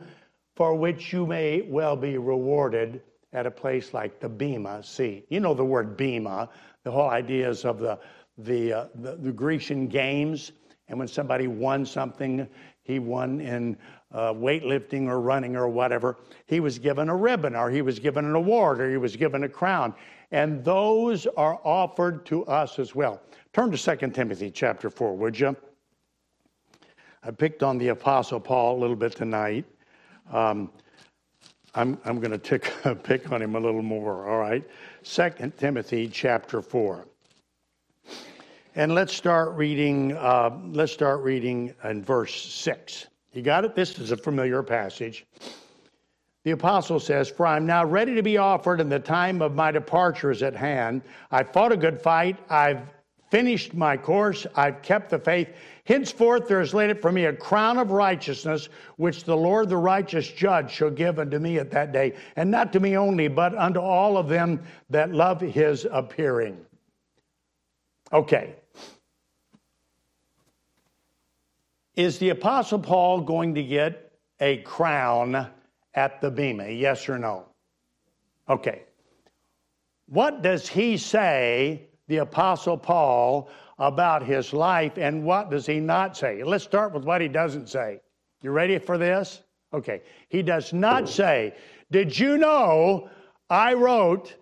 [0.56, 3.02] for which you may well be rewarded
[3.34, 5.26] at a place like the Bema seat.
[5.30, 6.47] You know the word Bema,
[6.84, 7.97] the whole idea is of the,
[8.38, 10.52] the, uh, the, the, Grecian games.
[10.89, 12.47] And when somebody won something,
[12.84, 13.78] he won in
[14.12, 18.26] uh, weightlifting or running or whatever, he was given a ribbon or he was given
[18.26, 19.95] an award or he was given a crown.
[20.32, 23.21] And those are offered to us as well.
[23.54, 25.58] Turn to 2 Timothy chapter 4, would you?
[27.22, 29.66] I picked on the Apostle Paul a little bit tonight.
[30.32, 30.72] Um,
[31.76, 34.64] I'm, I'm going to pick on him a little more, all right?
[35.04, 37.06] 2 Timothy chapter 4.
[38.76, 43.08] And let's start reading, uh, let's start reading in verse 6.
[43.34, 43.76] You got it?
[43.76, 45.26] This is a familiar passage.
[46.46, 49.72] The apostle says, For I'm now ready to be offered, and the time of my
[49.72, 51.02] departure is at hand.
[51.32, 52.38] I fought a good fight.
[52.50, 52.82] I've
[53.32, 54.46] finished my course.
[54.56, 55.50] I've kept the faith.
[55.86, 59.78] Henceforth there is laid up for me a crown of righteousness, which the Lord the
[59.78, 63.58] righteous judge shall give unto me at that day, and not to me only, but
[63.58, 66.58] unto all of them that love his appearing.
[68.13, 68.56] Okay.
[71.96, 75.48] Is the Apostle Paul going to get a crown
[75.94, 76.70] at the Bema?
[76.70, 77.46] Yes or no?
[78.50, 78.84] Okay.
[80.08, 86.15] What does he say, the Apostle Paul, about his life and what does he not
[86.17, 86.43] say?
[86.43, 88.02] Let's start with what he doesn't say.
[88.41, 89.41] You ready for this?
[89.74, 90.02] Okay.
[90.28, 91.56] He does not say,
[91.89, 93.10] Did you know
[93.50, 94.36] I wrote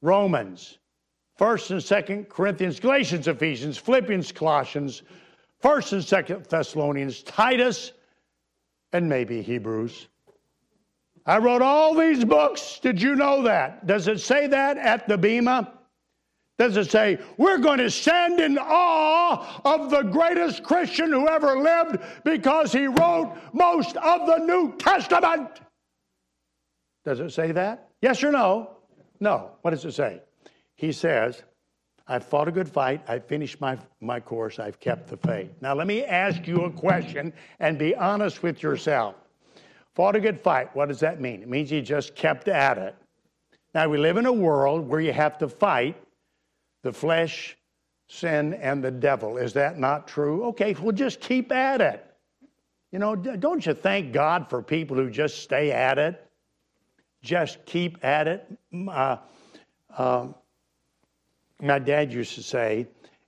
[0.00, 0.78] Romans,
[1.38, 5.02] 1st and 2nd Corinthians, Galatians, Ephesians, Philippians, Colossians,
[5.62, 7.92] 1st and 2nd Thessalonians, Titus,
[8.94, 10.08] and maybe Hebrews?
[11.26, 12.80] I wrote all these books.
[12.80, 13.86] Did you know that?
[13.86, 15.77] Does it say that at the Bema?
[16.58, 21.56] Does it say, we're going to stand in awe of the greatest Christian who ever
[21.56, 25.60] lived because he wrote most of the New Testament?
[27.04, 27.90] Does it say that?
[28.02, 28.70] Yes or no?
[29.20, 29.52] No.
[29.62, 30.20] What does it say?
[30.74, 31.44] He says,
[32.08, 33.02] I've fought a good fight.
[33.06, 34.58] I've finished my, my course.
[34.58, 35.50] I've kept the faith.
[35.60, 39.14] Now, let me ask you a question and be honest with yourself.
[39.94, 40.74] Fought a good fight.
[40.74, 41.42] What does that mean?
[41.42, 42.96] It means you just kept at it.
[43.74, 45.96] Now, we live in a world where you have to fight
[46.82, 47.56] the flesh,
[48.06, 49.36] sin, and the devil.
[49.36, 50.44] Is that not true?
[50.46, 52.04] Okay, well, just keep at it.
[52.92, 56.24] You know, don't you thank God for people who just stay at it?
[57.22, 58.58] Just keep at it.
[58.72, 59.16] Uh,
[59.96, 60.28] uh,
[61.60, 62.86] my dad used to say,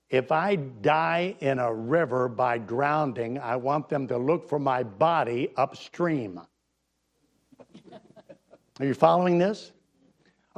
[0.09, 4.83] if I die in a river by drowning, I want them to look for my
[4.83, 6.41] body upstream.
[8.81, 9.73] Are you following this?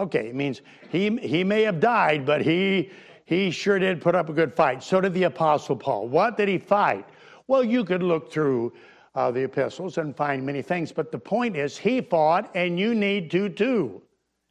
[0.02, 2.90] Okay, it means he, he may have died, but he,
[3.24, 4.82] he sure did put up a good fight.
[4.82, 6.08] So did the Apostle Paul.
[6.08, 7.06] What did he fight?
[7.46, 8.72] Well, you could look through
[9.14, 12.96] uh, the epistles and find many things, but the point is, he fought, and you
[12.96, 14.02] need to too.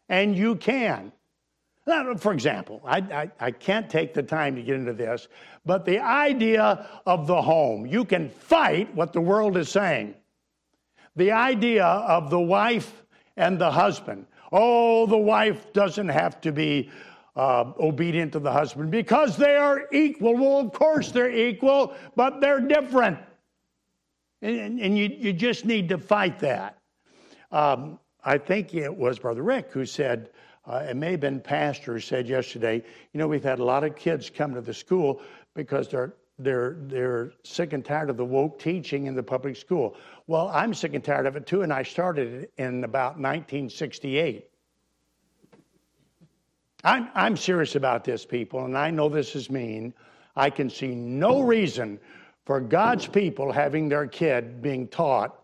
[0.07, 1.11] And you can.
[1.85, 5.27] Now, for example, I, I, I can't take the time to get into this,
[5.65, 10.15] but the idea of the home, you can fight what the world is saying.
[11.17, 13.03] The idea of the wife
[13.35, 16.89] and the husband, Oh, the wife doesn't have to be
[17.35, 20.35] uh, obedient to the husband because they are equal.
[20.35, 23.17] Well, of course they're equal, but they're different.
[24.41, 26.77] And, and you, you just need to fight that.
[27.51, 30.29] Um, I think it was Brother Rick who said,
[30.65, 32.83] uh, it may have been pastor said yesterday,
[33.13, 35.21] you know, we've had a lot of kids come to the school
[35.55, 39.95] because they're they're they're sick and tired of the woke teaching in the public school.
[40.27, 44.49] Well, I'm sick and tired of it too, and I started it in about 1968.
[46.83, 49.93] I'm I'm serious about this, people, and I know this is mean.
[50.35, 51.99] I can see no reason
[52.45, 55.43] for God's people having their kid being taught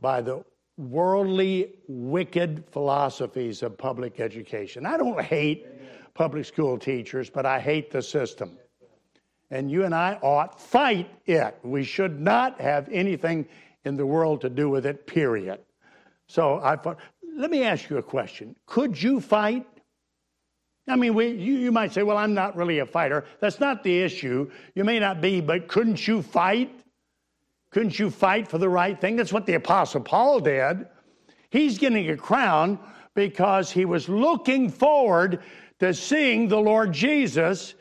[0.00, 0.44] by the
[0.76, 4.86] worldly, wicked philosophies of public education.
[4.86, 5.66] I don't hate
[6.14, 8.58] public school teachers, but I hate the system
[9.50, 11.58] and you and I ought fight it.
[11.62, 13.46] We should not have anything
[13.84, 15.60] in the world to do with it, period.
[16.26, 16.98] So I thought,
[17.36, 18.54] let me ask you a question.
[18.66, 19.66] Could you fight?
[20.86, 23.24] I mean, we, you, you might say, well, I'm not really a fighter.
[23.40, 24.50] That's not the issue.
[24.74, 26.74] You may not be, but couldn't you fight?
[27.70, 29.16] Couldn't you fight for the right thing?
[29.16, 30.86] That's what the Apostle Paul did.
[31.50, 32.78] He's getting a crown
[33.14, 35.42] because he was looking forward
[35.80, 37.74] to seeing the Lord Jesus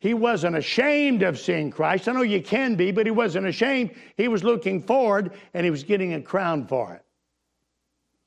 [0.00, 2.08] he wasn't ashamed of seeing Christ.
[2.08, 3.90] I know you can be, but he wasn't ashamed.
[4.16, 7.02] He was looking forward and he was getting a crown for it.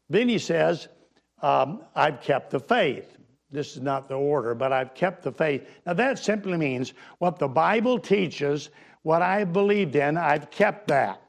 [0.10, 0.90] Then he says,
[1.42, 3.18] um, I've kept the faith.
[3.50, 5.68] this is not the order, but I've kept the faith.
[5.86, 8.70] Now, that simply means what the Bible teaches,
[9.04, 11.22] what I believed in, I've kept that.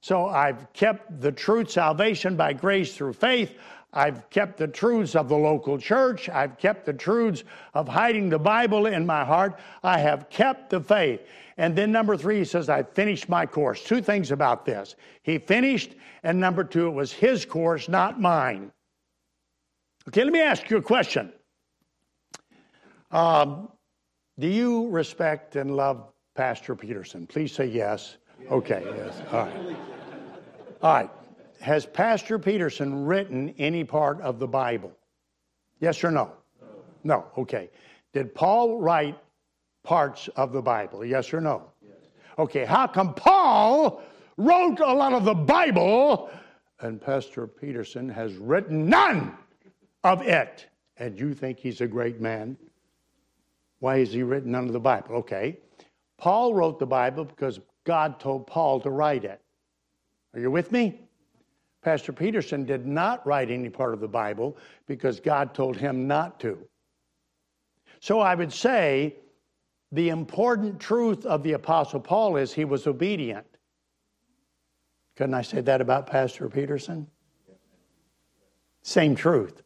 [0.00, 3.54] So I've kept the truth, salvation by grace through faith.
[3.92, 6.28] I've kept the truths of the local church.
[6.28, 9.58] I've kept the truths of hiding the Bible in my heart.
[9.82, 11.20] I have kept the faith.
[11.58, 13.84] And then number three, he says, I finished my course.
[13.84, 14.96] Two things about this.
[15.22, 18.72] He finished, and number two, it was his course, not mine.
[20.08, 21.30] Okay, let me ask you a question.
[23.10, 23.68] Um,
[24.38, 27.26] do you respect and love Pastor Peterson?
[27.26, 28.16] Please say yes.
[28.50, 29.22] Okay, yes.
[29.30, 29.76] All right.
[30.82, 31.10] All right.
[31.62, 34.92] Has Pastor Peterson written any part of the Bible?
[35.80, 36.32] Yes or no?
[36.60, 36.68] No.
[37.04, 37.26] no.
[37.38, 37.70] Okay.
[38.12, 39.18] Did Paul write
[39.82, 41.04] parts of the Bible?
[41.04, 41.62] Yes or no?
[41.80, 41.96] Yes.
[42.38, 42.64] Okay.
[42.64, 44.02] How come Paul
[44.36, 46.30] wrote a lot of the Bible
[46.80, 49.36] and Pastor Peterson has written none?
[50.04, 50.66] of it.
[50.96, 52.56] And you think he's a great man?
[53.78, 55.16] Why is he written none of the Bible?
[55.16, 55.58] Okay.
[56.18, 59.40] Paul wrote the Bible because God told Paul to write it.
[60.34, 61.00] Are you with me?
[61.82, 66.38] Pastor Peterson did not write any part of the Bible because God told him not
[66.40, 66.58] to.
[68.00, 69.16] So I would say
[69.90, 73.46] the important truth of the Apostle Paul is he was obedient.
[75.16, 77.06] Couldn't I say that about Pastor Peterson?
[78.82, 79.62] Same truth.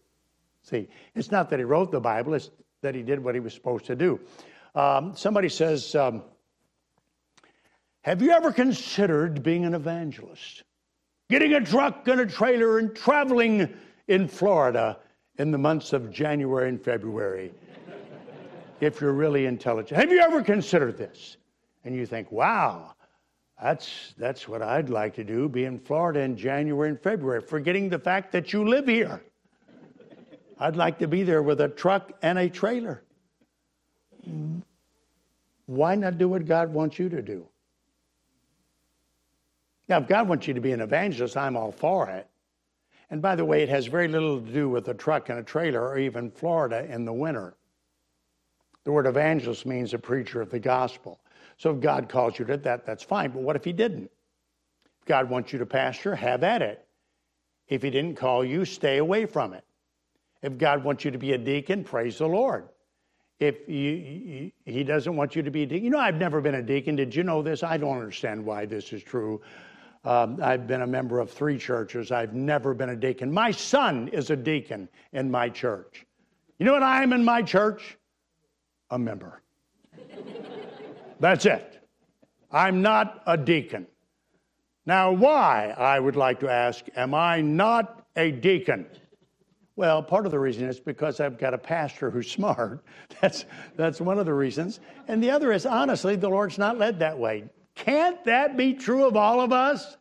[0.63, 2.51] See, it's not that he wrote the Bible, it's
[2.83, 4.21] that he did what he was supposed to do.
[4.75, 6.23] Um, somebody says, um,
[8.03, 10.65] Have you ever considered being an evangelist?
[11.29, 13.75] Getting a truck and a trailer and traveling
[14.07, 14.99] in Florida
[15.39, 17.53] in the months of January and February,
[18.81, 19.99] if you're really intelligent.
[19.99, 21.37] Have you ever considered this?
[21.85, 22.95] And you think, wow,
[23.61, 27.89] that's, that's what I'd like to do, be in Florida in January and February, forgetting
[27.89, 29.23] the fact that you live here.
[30.59, 33.03] I'd like to be there with a truck and a trailer.
[35.67, 37.47] Why not do what God wants you to do?
[39.89, 42.27] Now, if God wants you to be an evangelist, I'm all for it.
[43.11, 45.43] And by the way, it has very little to do with a truck and a
[45.43, 47.55] trailer or even Florida in the winter.
[48.85, 51.21] The word evangelist means a preacher of the gospel.
[51.57, 53.31] So if God calls you to that, that's fine.
[53.31, 54.11] But what if He didn't?
[55.01, 56.85] If God wants you to pastor, have at it.
[57.69, 59.65] If He didn't call you, stay away from it.
[60.43, 62.69] If God wants you to be a deacon, praise the Lord.
[63.39, 66.57] If you, He doesn't want you to be a deacon, you know, I've never been
[66.57, 66.97] a deacon.
[66.97, 67.63] Did you know this?
[67.63, 69.41] I don't understand why this is true.
[70.07, 72.13] Um, I've been a member of three churches.
[72.13, 73.33] I've never been a deacon.
[73.33, 76.07] My son is a deacon in my church.
[76.61, 77.99] You know what I am in my church?
[78.91, 79.43] A member.
[81.19, 81.83] That's it.
[82.53, 83.89] I'm not a deacon.
[84.87, 88.87] Now, why, I would like to ask, am I not a deacon?
[89.75, 92.85] Well, part of the reason is because I've got a pastor who's smart.
[93.21, 93.45] That's,
[93.77, 94.79] that's one of the reasons.
[95.09, 97.49] And the other is, honestly, the Lord's not led that way.
[97.77, 99.97] Can't that be true of all of us?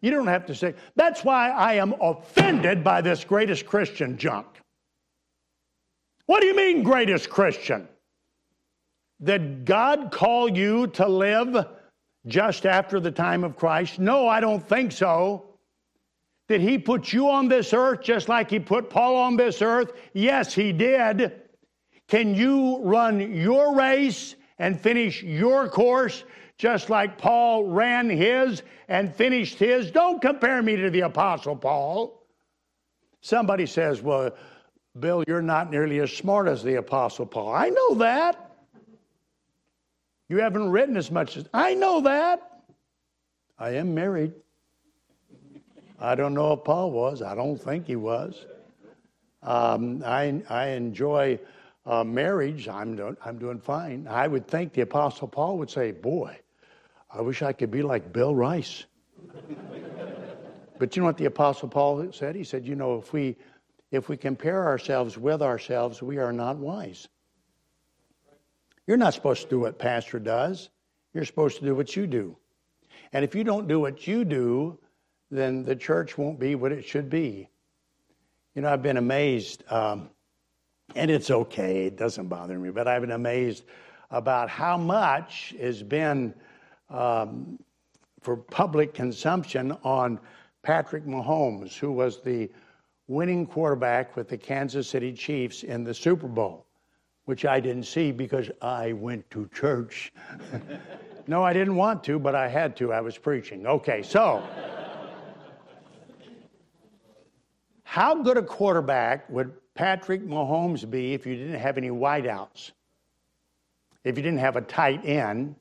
[0.00, 0.74] You don't have to say.
[0.94, 4.46] That's why I am offended by this greatest Christian junk.
[6.26, 7.88] What do you mean, greatest Christian?
[9.22, 11.66] Did God call you to live
[12.26, 13.98] just after the time of Christ?
[13.98, 15.46] No, I don't think so.
[16.46, 19.92] Did he put you on this earth just like he put Paul on this earth?
[20.12, 21.32] Yes, he did.
[22.06, 26.24] Can you run your race and finish your course
[26.58, 29.90] just like Paul ran his and finished his?
[29.90, 32.26] Don't compare me to the Apostle Paul.
[33.20, 34.32] Somebody says, Well,
[34.98, 37.54] Bill, you're not nearly as smart as the Apostle Paul.
[37.54, 38.44] I know that.
[40.28, 42.62] You haven't written as much as I know that.
[43.58, 44.32] I am married.
[46.00, 47.22] I don't know if Paul was.
[47.22, 48.46] I don't think he was.
[49.42, 51.38] Um, I, I enjoy
[51.86, 52.68] uh, marriage.
[52.68, 54.06] I'm doing, I'm doing fine.
[54.08, 56.38] I would think the Apostle Paul would say, Boy,
[57.10, 58.84] I wish I could be like Bill Rice.
[60.78, 62.36] but you know what the Apostle Paul said?
[62.36, 63.36] He said, You know, if we,
[63.90, 67.08] if we compare ourselves with ourselves, we are not wise.
[68.86, 70.70] You're not supposed to do what pastor does.
[71.14, 72.36] You're supposed to do what you do.
[73.12, 74.78] And if you don't do what you do,
[75.30, 77.48] then the church won't be what it should be.
[78.54, 80.10] You know, I've been amazed, um,
[80.94, 83.64] and it's okay, it doesn't bother me, but I've been amazed
[84.10, 86.34] about how much has been
[86.90, 87.58] um,
[88.20, 90.18] for public consumption on
[90.62, 92.50] Patrick Mahomes, who was the
[93.06, 96.66] winning quarterback with the Kansas City Chiefs in the Super Bowl,
[97.24, 100.12] which I didn't see because I went to church.
[101.26, 102.92] no, I didn't want to, but I had to.
[102.92, 103.66] I was preaching.
[103.66, 104.42] Okay, so.
[107.84, 112.72] How good a quarterback would Patrick Mahomes be if you didn't have any wideouts?
[114.04, 115.56] If you didn't have a tight end?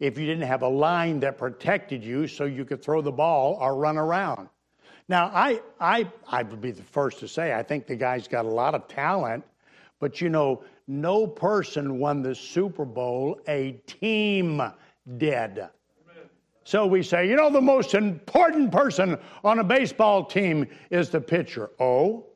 [0.00, 3.58] If you didn't have a line that protected you so you could throw the ball
[3.60, 4.48] or run around?
[5.08, 8.44] Now, I, I, I would be the first to say I think the guy's got
[8.44, 9.44] a lot of talent,
[10.00, 14.62] but you know, no person won the Super Bowl, a team
[15.16, 15.66] did.
[16.64, 21.20] So we say, you know, the most important person on a baseball team is the
[21.20, 21.70] pitcher.
[21.80, 22.26] Oh,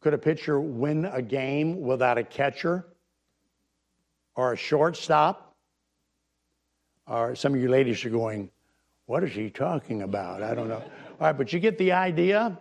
[0.00, 2.86] could a pitcher win a game without a catcher
[4.36, 5.49] or a shortstop?
[7.10, 8.48] Or some of you ladies are going,
[9.06, 10.44] what is he talking about?
[10.44, 10.76] I don't know.
[10.76, 12.56] All right, but you get the idea?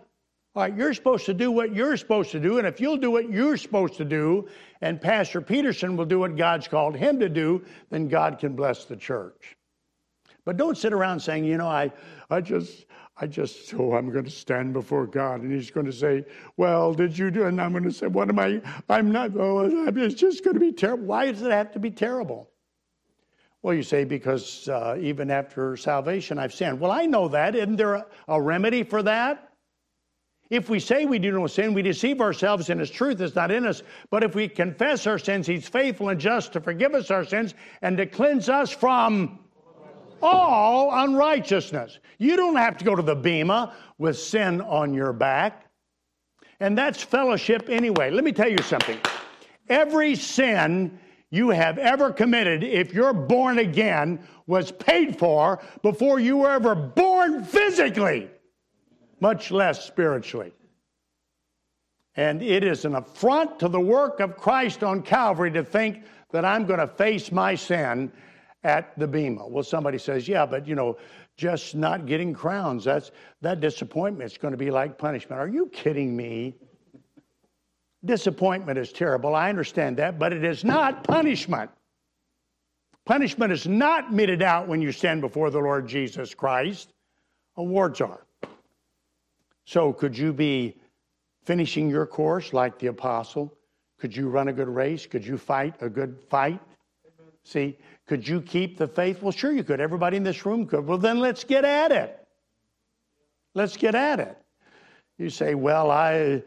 [0.56, 3.12] All right, you're supposed to do what you're supposed to do, and if you'll do
[3.12, 4.50] what you're supposed to do,
[4.82, 8.86] and Pastor Peterson will do what God's called him to do, then God can bless
[8.86, 9.56] the church.
[10.46, 11.92] But don't sit around saying, you know, I,
[12.32, 12.88] I just,
[13.18, 16.26] I just, oh, I'm going to stand before God, and He's going to say,
[16.58, 17.44] well, did you do?
[17.44, 18.60] And I'm going to say, what am I?
[18.90, 19.30] I'm not.
[19.38, 21.06] Oh, it's just going to be terrible.
[21.06, 22.50] Why does it have to be terrible?
[23.62, 26.80] Well, you say, because uh, even after salvation, I've sinned.
[26.80, 27.56] Well, I know that.
[27.56, 29.50] Isn't there a, a remedy for that?
[30.50, 33.52] If we say we do no sin, we deceive ourselves and His truth is not
[33.52, 33.84] in us.
[34.10, 37.54] But if we confess our sins, He's faithful and just to forgive us our sins
[37.82, 39.40] and to cleanse us from
[40.22, 42.00] all unrighteousness.
[42.18, 45.66] You don't have to go to the Bema with sin on your back.
[46.60, 48.10] And that's fellowship anyway.
[48.10, 49.00] Let me tell you something.
[49.70, 51.00] Every sin
[51.32, 56.74] you have ever committed, if you're born again, was paid for before you were ever
[56.74, 58.30] born physically,
[59.20, 60.54] much less spiritually.
[62.16, 66.44] And it is an affront to the work of Christ on Calvary to think that
[66.44, 68.12] I'm going to face my sin
[68.64, 69.48] at the Bema.
[69.48, 70.98] Well, somebody says, yeah, but you know,
[71.38, 73.12] just not getting crowns, that's
[73.42, 75.40] that disappointment is going to be like punishment.
[75.40, 76.58] Are you kidding me?
[78.04, 79.36] Disappointment is terrible.
[79.36, 81.70] I understand that, but it is not punishment.
[83.06, 86.94] Punishment is not meted out when you stand before the Lord Jesus Christ.
[87.58, 88.26] Awards are.
[89.66, 90.78] So, could you be
[91.44, 93.54] finishing your course like the apostle?
[94.00, 95.06] Could you run a good race?
[95.06, 96.60] Could you fight a good fight?
[97.44, 97.78] See,
[98.08, 99.22] could you keep the faith?
[99.22, 99.82] Well, sure you could.
[99.82, 100.86] Everybody in this room could.
[100.86, 102.28] Well, then let's get at it.
[103.56, 104.38] Let's get at it.
[105.18, 106.44] You say, well, I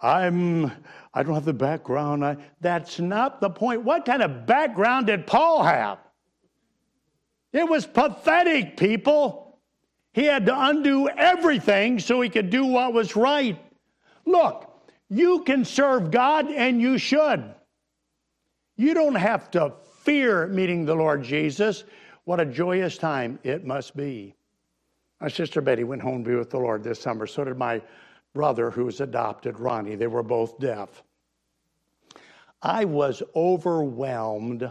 [0.00, 0.70] I'm,
[1.14, 2.24] I don't have the background.
[2.24, 3.82] I, that's not the point.
[3.82, 5.98] What kind of background did Paul have?
[7.52, 9.58] It was pathetic, people.
[10.12, 13.58] He had to undo everything so he could do what was right.
[14.26, 14.70] Look,
[15.08, 17.54] you can serve God and you should.
[18.76, 19.72] You don't have to
[20.02, 21.84] fear meeting the Lord Jesus.
[22.24, 24.34] What a joyous time it must be.
[25.20, 27.26] My sister Betty went home to be with the Lord this summer.
[27.26, 27.80] So did my
[28.36, 29.94] brother who was adopted, Ronnie.
[29.94, 31.02] They were both deaf.
[32.60, 34.70] I was overwhelmed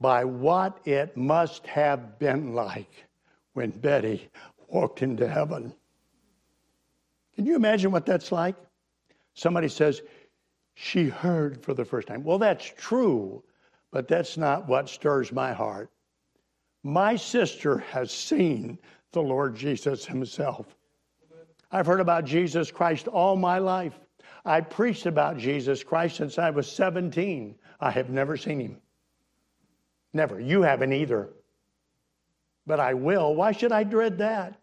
[0.00, 3.04] by what it must have been like
[3.52, 4.30] when Betty
[4.68, 5.74] walked into heaven.
[7.34, 8.56] Can you imagine what that's like?
[9.34, 10.00] Somebody says,
[10.74, 12.24] she heard for the first time.
[12.24, 13.44] Well, that's true,
[13.90, 15.90] but that's not what stirs my heart.
[16.82, 18.78] My sister has seen
[19.12, 20.75] the Lord Jesus himself.
[21.70, 23.98] I've heard about Jesus Christ all my life.
[24.44, 27.56] I preached about Jesus Christ since I was 17.
[27.80, 28.76] I have never seen him.
[30.12, 30.40] Never.
[30.40, 31.30] You haven't either.
[32.66, 33.34] But I will.
[33.34, 34.58] Why should I dread that?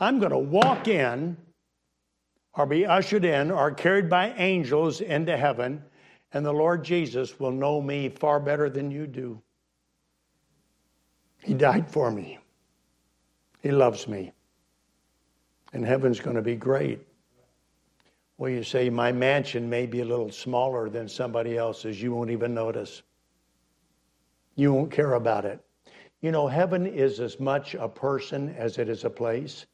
[0.00, 1.36] I'm going to walk in
[2.54, 5.82] or be ushered in or carried by angels into heaven,
[6.32, 9.40] and the Lord Jesus will know me far better than you do.
[11.42, 12.38] He died for me,
[13.62, 14.32] He loves me
[15.72, 17.00] and heaven's going to be great.
[18.38, 22.00] Well, you say, My mansion may be a little smaller than somebody else's.
[22.00, 23.02] You won't even notice.
[24.54, 25.60] You won't care about it.
[26.20, 29.66] You know, heaven is as much a person as it is a place.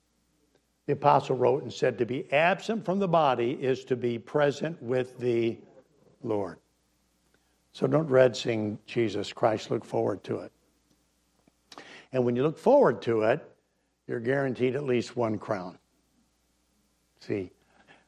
[0.87, 4.83] The apostle wrote and said, To be absent from the body is to be present
[4.83, 5.59] with the
[6.23, 6.59] Lord.
[7.73, 9.71] So don't dread seeing Jesus Christ.
[9.71, 10.53] Look forward to it.
[12.13, 13.41] And when you look forward to it,
[14.07, 15.79] you're guaranteed at least one crown.
[17.27, 17.51] See,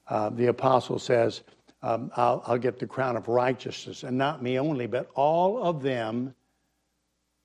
[0.09, 1.43] uh, the apostle says,
[1.83, 5.83] um, I'll, I'll get the crown of righteousness, and not me only, but all of
[5.83, 6.35] them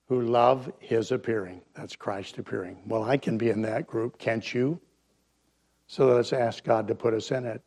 [0.07, 1.61] who love his appearing.
[1.73, 2.77] That's Christ appearing.
[2.85, 4.79] Well, I can be in that group, can't you?
[5.87, 7.61] So let's ask God to put us in it,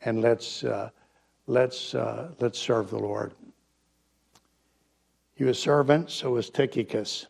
[0.00, 0.90] and let's uh,
[1.46, 3.32] let's uh, let's serve the Lord.
[5.36, 7.26] You a servant, so was Tychicus.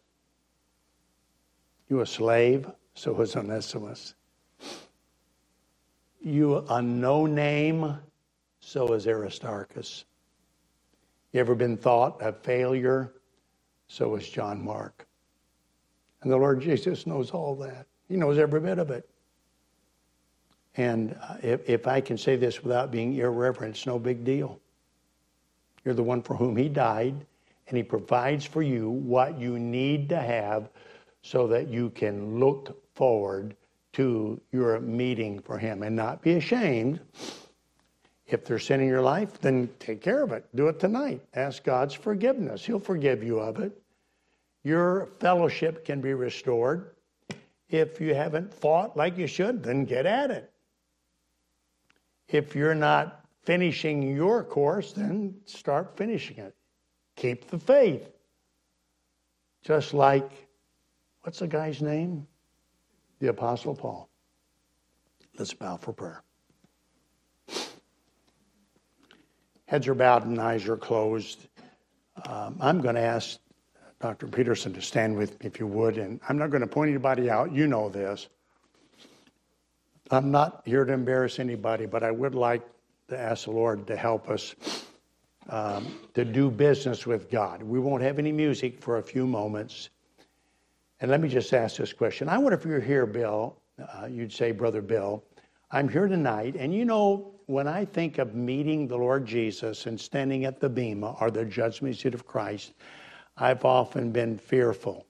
[1.89, 4.15] You a slave, so was Onesimus.
[6.27, 7.97] You a no name,
[8.61, 10.05] so is Aristarchus.
[11.33, 13.13] You ever been thought a failure?
[13.89, 15.07] So is John Mark.
[16.23, 17.87] And the Lord Jesus knows all that.
[18.09, 19.09] He knows every bit of it.
[20.77, 24.61] And uh, if, if I can say this without being irreverent, it's no big deal.
[25.85, 27.15] You're the one for whom He died,
[27.69, 30.69] and He provides for you what you need to have
[31.23, 33.55] so that you can look forward
[33.97, 37.01] to your meeting for Him and not be ashamed.
[38.27, 40.45] If there's sin in your life, then take care of it.
[40.55, 41.23] Do it tonight.
[41.35, 42.65] Ask God's forgiveness.
[42.65, 43.81] He'll forgive you of it.
[44.65, 46.91] Your fellowship can be restored.
[47.71, 50.53] If you haven't fought like you should, then get at it.
[52.29, 56.55] If you're not finishing your course, then start finishing it.
[57.15, 58.11] Keep the faith.
[59.65, 60.31] Just like,
[61.23, 62.27] what's the guy's name?
[63.21, 64.09] The Apostle Paul.
[65.39, 66.23] Let's bow for prayer.
[69.67, 71.49] Heads are bowed and eyes are closed.
[72.29, 73.39] Um, I'm going to ask
[74.01, 74.27] Dr.
[74.27, 77.29] Peterson to stand with me if you would, and I'm not going to point anybody
[77.31, 77.53] out.
[77.53, 78.29] You know this.
[80.11, 82.63] I'm not here to embarrass anybody, but I would like
[83.09, 84.55] to ask the Lord to help us
[85.49, 87.63] um, to do business with God.
[87.63, 89.91] We won't have any music for a few moments.
[91.01, 92.29] And let me just ask this question.
[92.29, 95.23] I wonder if you're here, Bill, uh, you'd say, Brother Bill,
[95.71, 100.01] I'm here tonight, and you know, when I think of meeting the Lord Jesus and
[100.01, 102.73] standing at the Bema or the judgment seat of Christ,
[103.37, 105.07] I've often been fearful.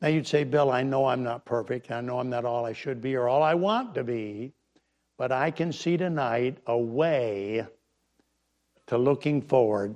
[0.00, 1.90] Now you'd say, Bill, I know I'm not perfect.
[1.90, 4.52] I know I'm not all I should be or all I want to be,
[5.18, 7.66] but I can see tonight a way
[8.86, 9.94] to looking forward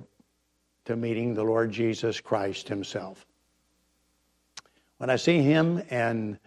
[0.85, 3.25] to meeting the Lord Jesus Christ Himself.
[4.97, 6.39] When I see Him and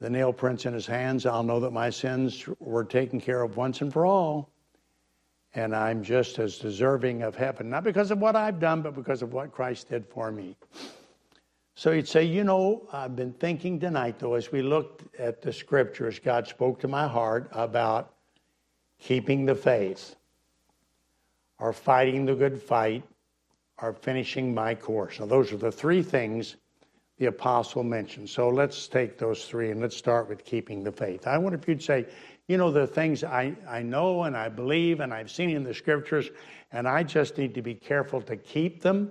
[0.00, 3.56] the nail prints in His hands, I'll know that my sins were taken care of
[3.56, 4.50] once and for all.
[5.54, 9.22] And I'm just as deserving of heaven, not because of what I've done, but because
[9.22, 10.54] of what Christ did for me.
[11.74, 15.52] So he'd say, You know, I've been thinking tonight, though, as we looked at the
[15.52, 18.14] scriptures, God spoke to my heart about
[18.98, 20.16] keeping the faith,
[21.58, 23.02] or fighting the good fight,
[23.78, 25.20] or finishing my course.
[25.20, 26.56] Now, those are the three things
[27.18, 28.28] the apostle mentioned.
[28.28, 31.26] So let's take those three and let's start with keeping the faith.
[31.26, 32.06] I wonder if you'd say,
[32.48, 35.74] you know, the things I, I know and I believe and I've seen in the
[35.74, 36.30] scriptures,
[36.72, 39.10] and I just need to be careful to keep them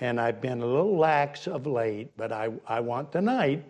[0.00, 3.64] and I've been a little lax of late, but I, I want tonight,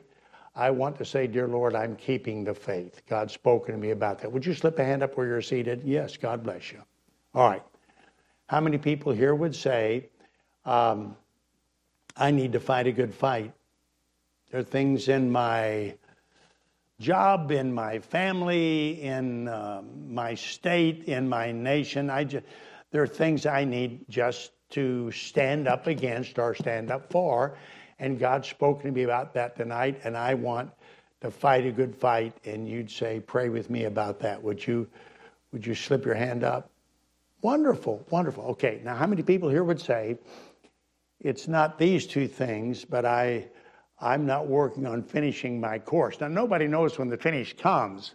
[0.55, 3.03] I want to say, Dear Lord, I'm keeping the faith.
[3.09, 4.31] God's spoken to me about that.
[4.31, 5.83] Would you slip a hand up where you're seated?
[5.85, 6.83] Yes, God bless you.
[7.35, 7.63] All right.
[8.49, 10.09] How many people here would say,
[10.65, 11.17] um,
[12.19, 13.53] I need to fight a good fight?
[14.51, 15.95] There are things in my
[17.01, 22.11] job, in my family, in uh, my state, in my nation.
[22.11, 22.45] I just,
[22.91, 27.57] there are things I need just to stand up against or stand up for.
[27.99, 30.71] And God's spoken to me about that tonight, and I want
[31.21, 32.35] to fight a good fight.
[32.45, 34.43] And you'd say, Pray with me about that.
[34.43, 34.89] Would you,
[35.53, 36.71] would you slip your hand up?
[37.43, 38.45] Wonderful, wonderful.
[38.45, 40.19] Okay, now how many people here would say,
[41.21, 43.49] It's not these two things, but I,
[44.01, 46.21] I'm not working on finishing my course?
[46.21, 48.15] Now, nobody knows when the finish comes.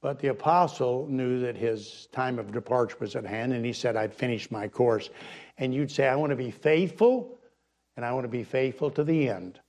[0.00, 3.96] But the apostle knew that his time of departure was at hand, and he said,
[3.96, 5.08] I'd finished my course
[5.58, 7.38] and you'd say, I want to be faithful,
[7.96, 9.60] and I want to be faithful to the end,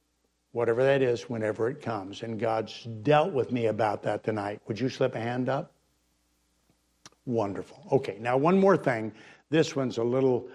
[0.51, 2.23] whatever that is, whenever it comes.
[2.23, 4.61] And God's dealt with me about that tonight.
[4.67, 5.71] Would you slip a hand up?
[7.25, 7.83] Wonderful.
[7.91, 9.11] Okay, now one more thing.
[9.49, 10.47] This one's a little,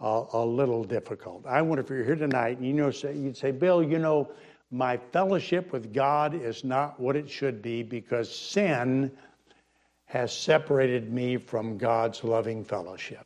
[0.00, 1.44] uh, a little difficult.
[1.46, 4.30] I wonder if you're here tonight, and you know, say, you'd say, Bill, you know,
[4.70, 9.10] my fellowship with God is not what it should be because sin
[10.06, 13.24] has separated me from God's loving fellowship.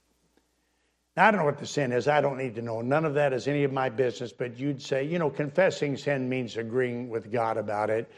[1.16, 2.08] Now, I don't know what the sin is.
[2.08, 2.80] I don't need to know.
[2.80, 4.32] None of that is any of my business.
[4.32, 8.10] But you'd say, you know, confessing sin means agreeing with God about it.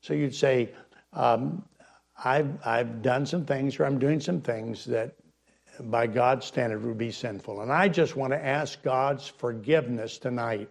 [0.00, 0.70] So you'd say,
[1.12, 1.64] um,
[2.24, 5.14] I've, I've done some things or I'm doing some things that
[5.82, 7.60] by God's standard would be sinful.
[7.60, 10.70] And I just want to ask God's forgiveness tonight.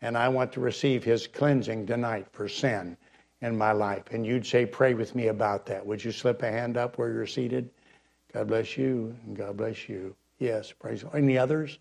[0.00, 2.96] And I want to receive his cleansing tonight for sin
[3.40, 4.04] in my life.
[4.12, 5.84] And you'd say, pray with me about that.
[5.84, 7.70] Would you slip a hand up where you're seated?
[8.32, 10.14] God bless you and God bless you.
[10.38, 11.04] Yes, praise.
[11.12, 11.78] Any others?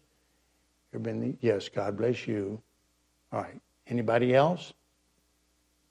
[0.91, 2.61] There been yes, God bless you.
[3.31, 3.61] All right.
[3.87, 4.73] Anybody else?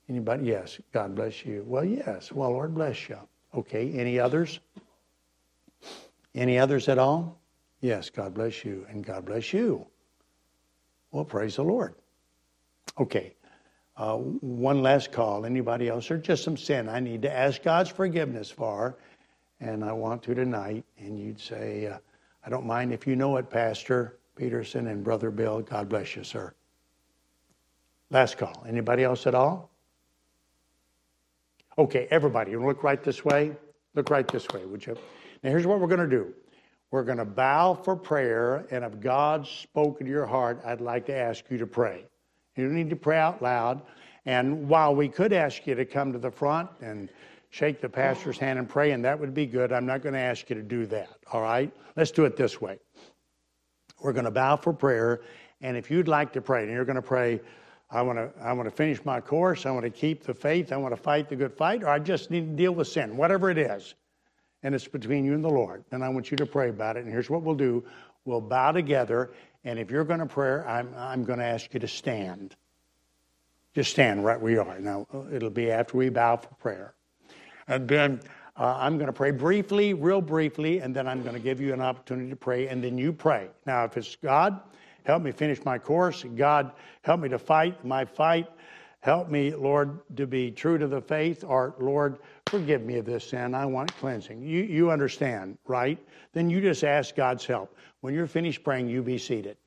[0.09, 0.45] Anybody?
[0.45, 1.63] Yes, God bless you.
[1.67, 2.31] Well, yes.
[2.31, 3.19] Well, Lord bless you.
[3.53, 3.91] Okay.
[3.93, 4.59] Any others?
[6.37, 7.39] Any others at all?
[7.81, 9.87] Yes, God bless you, and God bless you.
[11.11, 11.95] Well, praise the Lord.
[12.99, 13.33] Okay.
[13.97, 15.45] uh, one last call.
[15.45, 16.09] Anybody else?
[16.11, 18.97] Or just some sin I need to ask God's forgiveness for,
[19.59, 20.85] and I want to tonight.
[20.99, 21.97] And you'd say, uh,
[22.45, 25.61] I don't mind if you know it, Pastor Peterson and Brother Bill.
[25.61, 26.53] God bless you, sir.
[28.11, 28.65] Last call.
[28.67, 29.71] Anybody else at all?
[31.77, 33.51] Okay, everybody, you look right this way?
[33.95, 34.97] Look right this way, would you?
[35.43, 36.33] Now, here's what we're going to do.
[36.91, 41.05] We're going to bow for prayer, and if God's spoken to your heart, I'd like
[41.07, 42.05] to ask you to pray.
[42.55, 43.81] You don't need to pray out loud.
[44.25, 47.09] And while we could ask you to come to the front and
[47.49, 50.19] shake the pastor's hand and pray, and that would be good, I'm not going to
[50.19, 51.71] ask you to do that, all right?
[51.95, 52.79] Let's do it this way.
[54.01, 55.21] We're going to bow for prayer,
[55.61, 57.41] and if you'd like to pray, and you're going to pray,
[57.89, 60.71] I want to I want to finish my course, I want to keep the faith,
[60.71, 63.15] I want to fight the good fight, or I just need to deal with sin,
[63.17, 63.95] whatever it is.
[64.67, 65.85] And it's between you and the Lord.
[65.91, 67.05] And I want you to pray about it.
[67.05, 67.85] And here's what we'll do.
[68.25, 69.31] We'll bow together
[69.67, 72.55] and if you're going to pray, I'm, I'm going to ask you to stand.
[73.75, 74.79] Just stand right where you are.
[74.79, 76.93] Now, it'll be after we bow for prayer.
[77.67, 78.21] And then
[78.55, 81.73] uh, I'm going to pray briefly, real briefly, and then I'm going to give you
[81.73, 83.49] an opportunity to pray, and then you pray.
[83.65, 84.61] Now, if it's God,
[85.03, 86.23] help me finish my course.
[86.37, 88.47] God, help me to fight my fight.
[89.01, 92.17] Help me, Lord, to be true to the faith, or Lord,
[92.47, 93.53] forgive me of this sin.
[93.53, 94.41] I want cleansing.
[94.41, 95.99] You, you understand, right?
[96.33, 97.75] Then you just ask God's help.
[98.01, 99.57] When you're finished praying, you be seated.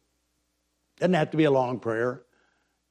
[0.98, 2.22] Doesn't have to be a long prayer.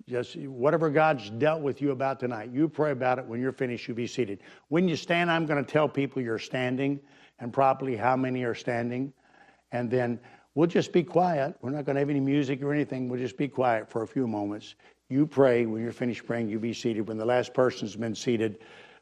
[0.08, 3.26] Just whatever God's dealt with you about tonight, you pray about it.
[3.26, 4.40] When you're finished, you be seated.
[4.70, 7.00] When you stand, I'm going to tell people you're standing
[7.40, 9.14] and properly how many are standing.
[9.72, 10.20] And then
[10.56, 11.56] we'll just be quiet.
[11.62, 13.10] We're not going to have any music or anything.
[13.10, 14.76] We'll just be quiet for a few moments.
[15.10, 15.66] You pray.
[15.66, 17.08] When you're finished praying, you be seated.
[17.08, 18.60] When the last person's been seated,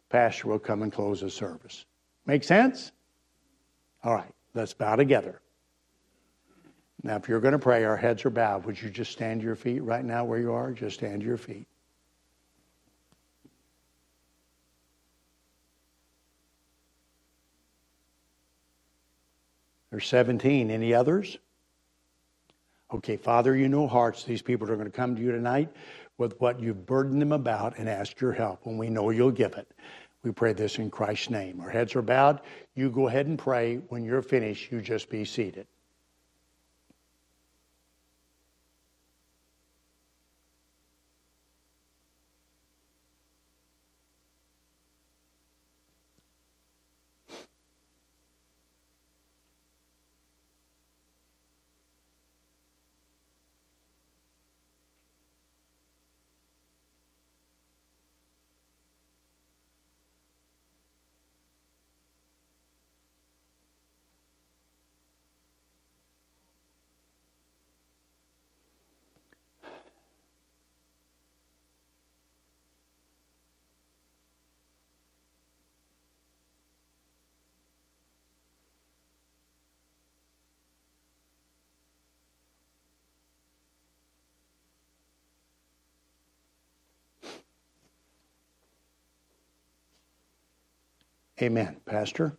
[0.10, 1.86] Pastor will come and close the service.
[2.26, 2.94] Make sense?
[4.04, 5.42] All right, let's bow together.
[7.04, 8.66] Now, if you're going to pray, our heads are bowed.
[8.66, 10.72] Would you just stand to your feet right now where you are?
[10.72, 11.68] Just stand to your feet.
[19.92, 20.70] There's 17.
[20.70, 21.38] Any others?
[22.94, 24.24] Okay, Father, you know hearts.
[24.24, 25.70] These people are going to come to you tonight
[26.18, 29.54] with what you've burdened them about and ask your help, and we know you'll give
[29.54, 29.70] it.
[30.24, 31.60] We pray this in Christ's name.
[31.60, 32.42] Our heads are bowed.
[32.76, 33.76] You go ahead and pray.
[33.90, 35.68] When you're finished, you just be seated.
[91.42, 91.78] Amen.
[91.86, 92.38] Pastor?